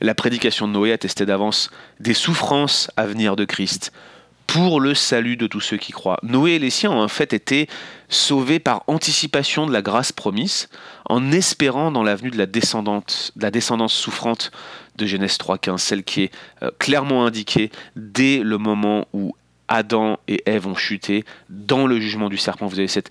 la 0.00 0.14
prédication 0.14 0.68
de 0.68 0.72
Noé 0.72 0.92
attestait 0.92 1.26
d'avance 1.26 1.70
des 2.00 2.14
souffrances 2.14 2.90
à 2.96 3.06
venir 3.06 3.36
de 3.36 3.44
Christ 3.44 3.92
pour 4.46 4.80
le 4.80 4.94
salut 4.94 5.36
de 5.36 5.46
tous 5.46 5.60
ceux 5.60 5.76
qui 5.76 5.92
croient. 5.92 6.18
Noé 6.22 6.52
et 6.52 6.58
les 6.58 6.70
siens 6.70 6.90
ont 6.90 7.02
en 7.02 7.08
fait 7.08 7.34
été 7.34 7.68
sauvés 8.08 8.58
par 8.58 8.82
anticipation 8.86 9.66
de 9.66 9.72
la 9.72 9.82
grâce 9.82 10.10
promise, 10.10 10.68
en 11.04 11.30
espérant 11.32 11.90
dans 11.90 12.02
l'avenue 12.02 12.30
de 12.30 12.38
la, 12.38 12.46
de 12.46 13.42
la 13.42 13.50
descendance 13.50 13.92
souffrante 13.92 14.50
de 14.96 15.06
Genèse 15.06 15.36
3.15, 15.36 15.78
celle 15.78 16.02
qui 16.02 16.22
est 16.22 16.30
euh, 16.62 16.70
clairement 16.78 17.26
indiquée 17.26 17.70
dès 17.94 18.38
le 18.38 18.56
moment 18.56 19.06
où 19.12 19.34
Adam 19.68 20.18
et 20.26 20.42
Ève 20.46 20.66
ont 20.66 20.74
chuté 20.74 21.24
dans 21.48 21.86
le 21.86 22.00
jugement 22.00 22.28
du 22.28 22.36
serpent. 22.36 22.66
Vous 22.66 22.78
avez 22.78 22.88
cette, 22.88 23.10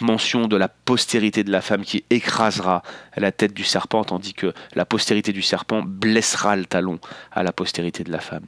mention 0.00 0.48
de 0.48 0.56
la 0.56 0.68
postérité 0.68 1.44
de 1.44 1.50
la 1.50 1.60
femme 1.60 1.82
qui 1.82 2.04
écrasera 2.10 2.82
la 3.16 3.32
tête 3.32 3.54
du 3.54 3.64
serpent, 3.64 4.04
tandis 4.04 4.34
que 4.34 4.52
la 4.74 4.84
postérité 4.84 5.32
du 5.32 5.42
serpent 5.42 5.82
blessera 5.82 6.56
le 6.56 6.64
talon 6.64 6.98
à 7.32 7.42
la 7.42 7.52
postérité 7.52 8.04
de 8.04 8.12
la 8.12 8.20
femme. 8.20 8.44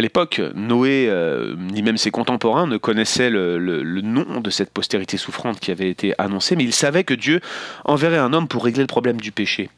À 0.00 0.02
l'époque, 0.02 0.40
Noé, 0.54 1.08
euh, 1.10 1.54
ni 1.58 1.82
même 1.82 1.98
ses 1.98 2.10
contemporains, 2.10 2.66
ne 2.66 2.78
connaissaient 2.78 3.28
le, 3.28 4.00
nom 4.00 4.40
de 4.40 4.48
cette 4.48 4.70
postérité 4.70 5.18
souffrante 5.18 5.60
qui 5.60 5.70
avait 5.70 5.90
été 5.90 6.14
annoncée, 6.16 6.56
mais 6.56 6.64
ils 6.64 6.72
savaient 6.72 7.04
que 7.04 7.12
Dieu 7.12 7.42
enverrait 7.84 8.16
un 8.16 8.32
homme 8.32 8.48
pour 8.48 8.64
régler 8.64 8.82
le 8.82 8.86
problème 8.86 9.20
du 9.20 9.30
péché. 9.30 9.68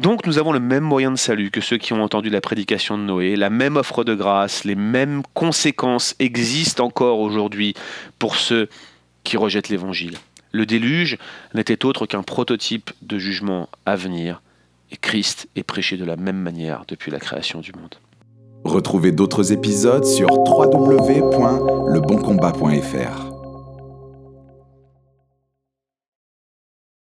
Donc 0.00 0.26
nous 0.26 0.38
avons 0.38 0.50
le 0.50 0.58
même 0.58 0.82
moyen 0.82 1.12
de 1.12 1.16
salut 1.16 1.52
que 1.52 1.60
ceux 1.60 1.78
qui 1.78 1.92
ont 1.92 2.02
entendu 2.02 2.30
la 2.30 2.40
prédication 2.40 2.98
de 2.98 3.04
Noé, 3.04 3.36
la 3.36 3.48
même 3.48 3.76
offre 3.76 4.02
de 4.02 4.16
grâce, 4.16 4.64
les 4.64 4.74
mêmes 4.74 5.22
conséquences 5.34 6.16
existent 6.18 6.84
encore 6.84 7.20
aujourd'hui 7.20 7.74
pour 8.18 8.34
ceux 8.34 8.68
qui 9.22 9.36
rejettent 9.36 9.68
l'Évangile. 9.68 10.16
Le 10.50 10.66
déluge 10.66 11.16
n'était 11.54 11.84
autre 11.84 12.06
qu'un 12.06 12.24
prototype 12.24 12.90
de 13.02 13.18
jugement 13.20 13.68
à 13.86 13.94
venir, 13.94 14.42
et 14.90 14.96
Christ 14.96 15.48
est 15.54 15.62
prêché 15.62 15.96
de 15.96 16.04
la 16.04 16.16
même 16.16 16.40
manière 16.40 16.82
depuis 16.88 17.12
la 17.12 17.20
création 17.20 17.60
du 17.60 17.70
monde. 17.70 17.94
Retrouvez 18.64 19.12
d'autres 19.12 19.52
épisodes 19.52 20.04
sur 20.04 20.28
www.leboncombat.fr. 20.30 23.29